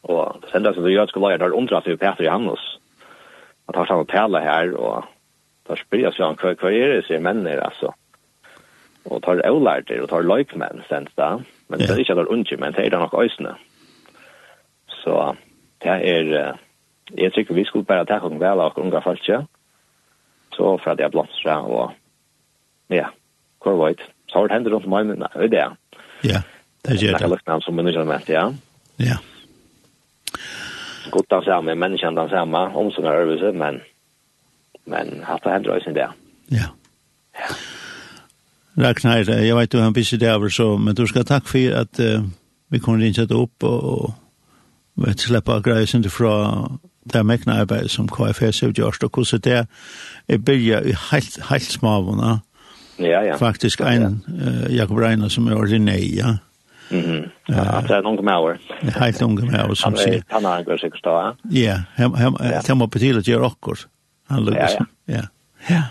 Och 0.00 0.36
sen 0.52 0.62
då 0.62 0.74
så 0.74 0.80
det 0.80 0.92
jag 0.92 1.08
skulle 1.08 1.28
lära 1.28 1.38
där 1.38 1.56
undra 1.56 1.82
sig 1.82 1.96
Peter 1.96 2.24
Johannes. 2.24 2.60
Att 3.66 3.76
har 3.76 4.00
att 4.00 4.06
pärla 4.06 4.40
här 4.40 4.74
och 4.74 5.04
tar 5.66 5.76
spyr 5.76 6.10
så 6.10 6.24
han 6.24 6.36
kvar 6.36 6.54
kvar 6.54 6.70
är 6.70 6.88
det 6.88 7.06
sig 7.06 7.20
människor 7.20 7.58
alltså. 7.58 7.94
Och 9.04 9.22
tar 9.22 9.50
olärter 9.50 10.00
och 10.00 10.08
tar 10.08 10.38
likemän 10.38 10.82
sen 10.88 11.08
då. 11.14 11.42
Men 11.68 11.78
det 11.78 11.84
är 11.84 11.98
inte 11.98 12.14
där 12.14 12.32
unge 12.32 12.56
men 12.58 12.72
det 12.72 12.86
är 12.86 12.98
nog 12.98 13.24
ösna. 13.24 13.56
Så 15.04 15.36
det 15.78 15.88
är 15.88 16.56
jeg 17.14 17.32
tykker 17.32 17.54
vi 17.54 17.64
skulle 17.64 17.84
bare 17.84 18.04
ta 18.04 18.18
hon 18.18 18.38
väl 18.38 18.60
och 18.60 18.78
unga 18.78 19.00
falska. 19.00 19.46
Så 20.52 20.78
for 20.84 20.90
at 20.90 20.98
jeg 20.98 21.10
blomstra 21.10 21.62
og 21.62 21.92
ja, 22.90 23.06
hvor 23.62 23.76
var 23.76 23.88
det? 23.88 24.02
Så 24.28 24.38
har 24.38 24.46
det 24.46 24.54
hendt 24.54 24.68
rundt 24.68 24.88
meg, 24.88 25.06
men 25.06 25.18
det 25.18 25.28
er 25.34 25.48
det. 25.48 25.76
Ja, 26.24 26.42
det 26.84 27.02
gör 27.02 27.12
det. 27.12 27.20
Jag 27.20 27.30
luktar 27.30 27.60
som 27.60 27.74
mennesker 27.74 28.04
med, 28.04 28.20
ja. 28.28 28.52
Ja. 28.96 29.16
Godt 31.10 31.30
den 31.30 31.42
samme, 31.42 31.74
med 31.74 31.90
den 31.90 32.28
samme, 32.28 32.58
om 32.58 32.90
såna 32.90 33.12
øvelse, 33.12 33.52
men 33.52 33.80
men 34.86 35.22
hatt 35.24 35.44
det 35.44 35.50
hänt 35.50 35.66
rösen 35.66 35.94
där. 35.94 36.10
Ja. 36.48 36.64
Ja. 37.32 37.54
Ragnar, 38.78 39.42
jag 39.42 39.56
vet 39.56 39.70
du 39.70 39.78
har 39.78 39.86
en 39.86 39.92
busy 39.92 40.16
dag 40.16 40.28
över 40.28 40.48
så, 40.48 40.78
men 40.78 40.94
du 40.94 41.06
ska 41.06 41.24
tack 41.24 41.48
för 41.48 41.72
att 41.72 42.00
uh, 42.00 42.22
vi 42.68 42.80
kunde 42.80 43.06
inte 43.06 43.34
upp 43.34 43.64
och, 43.64 43.84
och 43.84 44.14
vet, 44.94 45.20
släppa 45.20 45.60
grejer 45.60 46.08
från 46.08 46.78
det 47.12 47.26
mekna 47.26 47.60
arbeidet 47.60 47.90
som 47.90 48.08
KFS 48.08 48.60
har 48.60 48.70
gjort, 48.70 49.02
og 49.04 49.10
hvordan 49.10 49.40
det 49.44 49.66
er 50.28 50.38
byrja 50.38 50.80
i 50.80 50.94
helt, 51.10 51.38
heilt 51.50 51.72
smavuna. 51.72 52.38
Ja, 52.98 53.20
ja. 53.22 53.36
Faktisk 53.36 53.80
en 53.80 54.24
ja. 54.28 54.68
Jakob 54.68 54.98
Reina 54.98 55.28
som 55.28 55.46
er 55.46 55.56
ordinei, 55.56 56.16
ja. 56.16 56.36
Mhm. 56.90 57.24
Ja, 57.48 57.80
det 57.82 57.90
er 57.90 57.98
en 57.98 58.06
unge 58.06 58.22
mauer. 58.22 58.56
helt 59.00 59.22
unge 59.22 59.50
mauer 59.50 59.74
som 59.74 59.96
sier. 59.96 60.22
Han 60.30 60.44
har 60.44 60.58
en 60.58 60.64
grøy 60.64 60.78
sikkert 60.78 60.98
stå, 60.98 61.10
ja. 61.10 61.32
Ja, 61.50 62.08
han 62.68 62.78
må 62.78 62.86
betila 62.86 63.20
til 63.20 63.42
okkur. 63.42 63.86
Han 64.30 64.44
lukkar 64.44 64.70
ja, 64.70 65.14
ja. 65.14 65.22
Ja, 65.70 65.82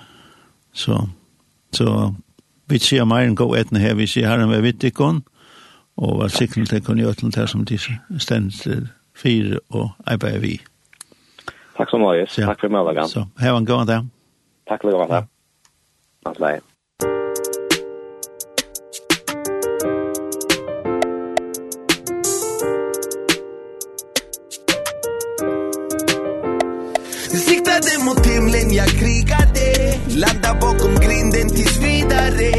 Så, 0.73 1.08
så 1.73 2.13
vi 2.67 2.80
ser 2.80 3.04
mer 3.06 3.17
en 3.17 3.36
gå 3.36 3.56
etne 3.56 3.80
her, 3.80 3.93
vi 3.93 4.08
ser 4.08 4.28
herren 4.28 4.49
med 4.49 4.62
vittikon, 4.62 5.23
og 5.97 6.19
var 6.19 6.28
sikkert 6.28 6.69
til 6.69 6.82
kun 6.84 6.99
gjøtlen 6.99 7.32
til 7.32 7.47
som 7.47 7.65
de 7.65 7.80
stendt 8.19 8.67
fire 9.15 9.60
og 9.69 9.89
arbeider 10.06 10.39
vi. 10.39 10.60
Ja. 10.60 10.74
Takk 11.77 11.89
så 11.89 11.97
mye. 11.99 12.25
Ja. 12.38 12.45
Tack 12.45 12.59
för 12.59 12.69
medverkan. 12.69 13.09
Så, 13.09 13.19
ha 13.39 13.57
en 13.57 13.65
god 13.65 13.88
dag. 13.88 14.05
Tack 14.65 14.81
för 14.81 14.91
god 14.91 15.09
dag. 15.09 15.27
Tack 16.23 16.38
så 16.38 16.45
mycket. 16.45 16.63
Sikta 27.47 27.71
mot 28.05 28.25
himlen, 28.25 28.73
jag 28.73 28.88
krigade 28.88 29.67
Landa 30.07 30.53
bakom 30.61 30.95
grinden 30.95 31.49
tills 31.49 31.77
vidare 31.77 32.51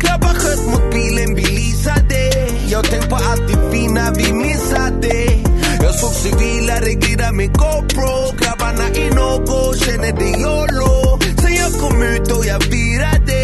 Grabba 0.00 0.26
sköt 0.26 0.66
mot 0.66 0.90
bilen, 0.92 1.34
vi 1.34 1.42
lisade 1.42 2.20
Jag 2.70 2.84
tänk 2.84 3.08
på 3.08 3.14
allt 3.14 3.48
det 3.48 3.70
fina 3.72 4.10
vi 4.16 4.32
missade 4.32 5.14
Jag 5.82 5.94
såg 5.94 6.10
civila 6.10 6.74
reglera 6.80 7.32
med 7.32 7.48
GoPro 7.48 8.23
och 9.74 9.80
känner 9.80 10.12
det 10.12 10.30
YOLO 10.44 11.18
Sen 11.42 11.54
jag 11.54 11.72
kom 11.82 12.02
ut 12.02 12.32
och 12.36 12.44
jag 12.46 12.60
virade 12.74 13.38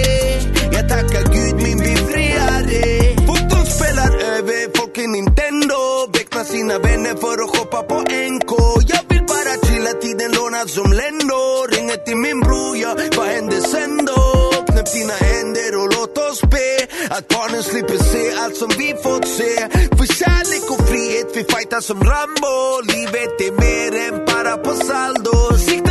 Jag 0.72 0.88
tackar 0.88 1.24
Gud 1.34 1.54
min 1.62 1.78
befriare. 1.78 2.82
Foton 3.26 3.66
spelar 3.76 4.10
över 4.34 4.60
folk 4.76 4.98
i 4.98 5.06
Nintendo. 5.06 5.80
Väckna 6.12 6.44
sina 6.44 6.78
vänner 6.78 7.14
för 7.22 7.36
att 7.44 7.50
shoppa 7.54 7.82
på 7.82 7.98
NK 8.34 8.52
Jag 8.92 9.04
vill 9.10 9.24
bara 9.32 9.52
chilla 9.66 9.92
tiden 10.02 10.30
lånad 10.38 10.70
som 10.70 10.92
Lendo. 11.00 11.42
Ringer 11.74 11.98
till 12.06 12.16
min 12.16 12.40
bror, 12.40 12.76
ja 12.76 12.90
vad 13.16 13.26
händer 13.26 13.60
sen 13.72 13.92
då? 14.10 14.22
Knäpp 14.68 14.92
dina 14.92 15.16
händer 15.28 15.70
och 15.80 15.88
låt 15.96 16.18
oss 16.18 16.40
be. 16.54 16.70
Att 17.16 17.28
barnen 17.28 17.62
slipper 17.62 17.98
se 18.12 18.24
allt 18.42 18.56
som 18.56 18.70
vi 18.78 18.88
fått 19.04 19.28
se. 19.38 19.52
För 19.98 20.06
kärlek 20.20 20.64
och 20.74 20.88
frihet 20.88 21.28
vi 21.36 21.42
fightar 21.52 21.80
som 21.80 21.98
Rambo. 22.10 22.56
Livet 22.94 23.34
är 23.46 23.52
mer 23.64 23.92
än 24.06 24.16
bara 24.30 24.56
på 24.56 24.72
saldo. 24.74 25.58
Sikta 25.58 25.89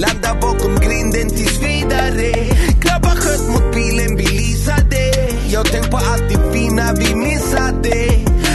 Ladda 0.00 0.34
bakom 0.40 0.74
grinden 0.80 1.28
tills 1.28 1.62
vidare. 1.62 2.32
Grabbar 2.80 3.16
sköt 3.16 3.48
mot 3.48 3.74
bilen, 3.74 4.16
vi 4.16 4.26
lisade 4.26 5.02
Jag 5.52 5.66
tänk 5.72 5.90
på 5.90 5.96
allt 5.96 6.28
det 6.28 6.52
fina 6.52 6.92
vi 6.92 7.14
missade. 7.14 7.96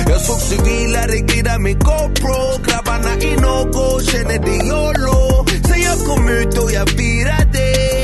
Jag 0.09 0.21
såg 0.21 0.39
civilare 0.39 1.17
glida 1.19 1.59
med 1.59 1.83
GoPro. 1.83 2.37
Grabbarna 2.67 3.13
i 3.21 3.35
något, 3.35 4.03
känner 4.11 4.39
det 4.39 4.65
YOLO 4.67 5.45
Sen 5.67 5.81
jag 5.81 5.97
kom 6.07 6.29
ut 6.29 6.57
och 6.57 6.71
jag 6.71 6.89
firade. 6.89 7.94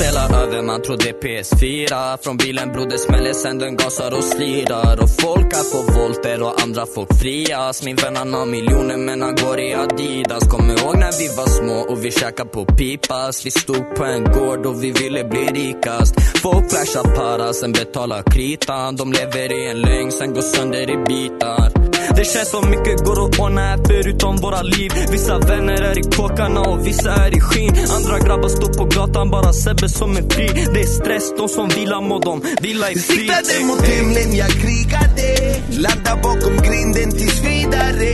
spelar 0.00 0.42
över 0.42 0.62
man 0.62 0.82
trodde 0.82 1.04
PS4 1.04 2.16
Från 2.22 2.36
bilen 2.36 2.72
broder 2.72 2.96
smäller 2.96 3.32
sen 3.32 3.58
den 3.58 3.76
gasar 3.76 4.16
och 4.16 4.24
slirar. 4.24 5.02
Och 5.02 5.10
folk 5.20 5.52
är 5.52 5.66
på 5.72 5.92
volter 5.98 6.42
och 6.42 6.62
andra 6.62 6.86
folk 6.94 7.08
frias. 7.20 7.84
Min 7.84 7.96
vän 7.96 8.16
han 8.16 8.34
har 8.34 8.46
miljoner 8.46 8.96
men 8.96 9.22
han 9.22 9.34
går 9.34 9.60
i 9.60 9.74
Adidas. 9.74 10.48
Kommer 10.48 10.74
ihåg 10.78 10.98
när 10.98 11.12
vi 11.18 11.28
var 11.36 11.48
små 11.48 11.92
och 11.92 12.04
vi 12.04 12.10
käkar 12.10 12.44
på 12.44 12.64
pipas. 12.64 13.46
Vi 13.46 13.50
stod 13.50 13.94
på 13.96 14.04
en 14.04 14.24
gård 14.24 14.66
och 14.66 14.84
vi 14.84 14.90
ville 14.90 15.24
bli 15.24 15.44
rikast. 15.46 16.14
Folk 16.42 16.70
flashar 16.70 17.16
para 17.16 17.52
sen 17.52 17.72
betalar 17.72 18.22
kritan. 18.22 18.96
De 18.96 19.12
lever 19.12 19.52
i 19.52 19.70
en 19.70 19.80
lögn 19.80 20.12
sen 20.12 20.34
går 20.34 20.42
sönder 20.42 20.90
i 20.90 20.96
bitar. 20.96 21.79
Det 22.16 22.24
känns 22.24 22.50
som 22.50 22.70
mycket 22.70 23.04
går 23.04 23.24
att 23.24 23.38
ordna 23.38 23.60
här 23.60 23.78
förutom 23.86 24.36
våra 24.36 24.62
liv. 24.62 24.92
Vissa 25.10 25.38
vänner 25.38 25.82
är 25.82 25.98
i 25.98 26.02
kåkarna 26.02 26.60
och 26.60 26.86
vissa 26.86 27.10
är 27.12 27.36
i 27.36 27.40
skinn 27.40 27.74
Andra 27.96 28.18
grabbar 28.18 28.48
står 28.48 28.72
på 28.78 28.84
gatan 28.84 29.30
bara 29.30 29.52
Sebbe 29.52 29.88
som 29.88 30.16
är 30.16 30.22
fri. 30.30 30.48
Det 30.74 30.80
är 30.80 30.86
stress, 30.86 31.32
de 31.38 31.48
som 31.48 31.68
vilar 31.68 32.00
må 32.00 32.18
de 32.18 32.42
vila 32.62 32.90
i 32.90 32.94
fri 32.94 33.16
Siktade 33.16 33.64
mot 33.66 33.82
himlen, 33.82 34.36
jag 34.36 34.50
krigade 34.50 35.28
Landa 35.70 36.16
bakom 36.22 36.56
grinden 36.56 37.10
tills 37.10 37.44
vidare. 37.44 38.12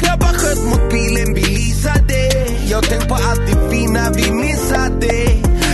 Grabbar 0.00 0.32
sköt 0.38 0.64
mot 0.70 0.90
bilen, 0.90 1.34
vi 1.34 1.40
lisade 1.40 2.20
Jag 2.70 2.84
tänk 2.88 3.08
på 3.08 3.14
allt 3.14 3.46
det 3.46 3.70
fina 3.70 4.10
vi 4.16 4.32
missade 4.32 5.14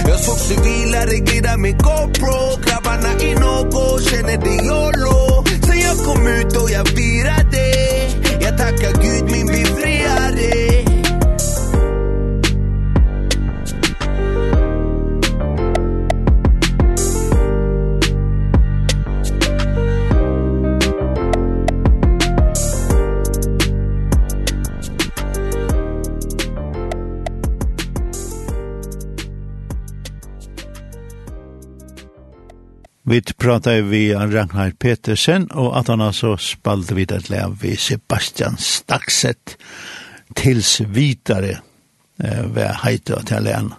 Jag 0.08 0.18
såg 0.20 0.38
civilare 0.38 1.06
reglida 1.06 1.56
med 1.56 1.72
GoPro. 1.72 2.37
Grabbarna 2.66 3.11
i 3.20 3.35
något, 3.35 4.02
känner 4.11 4.37
det 4.37 4.64
YOLO 4.66 5.21
kom 6.22 6.32
ut 6.32 6.56
och 6.56 6.70
jag 6.70 6.88
firar 6.88 7.42
Jag 8.40 8.58
tackar 8.58 9.02
Gud 9.02 9.24
min 9.30 9.46
befrielse. 9.46 9.91
Vi 33.12 33.22
pratar 33.22 33.81
vi 33.81 34.14
om 34.14 34.31
Ragnar 34.33 34.70
Petersen 34.70 35.51
og 35.51 35.75
at 35.77 35.90
han 35.92 36.01
altså 36.01 36.31
spalte 36.40 36.94
vi 36.96 37.05
det 37.05 37.27
läv 37.29 37.59
vi 37.61 37.75
Sebastian 37.77 38.57
Staxet 38.57 39.59
tils 40.33 40.81
vidare 40.81 41.59
eh, 42.22 42.46
vad 42.46 42.77
heter 42.85 43.20
det 43.20 43.35
här 43.35 43.40
län. 43.40 43.75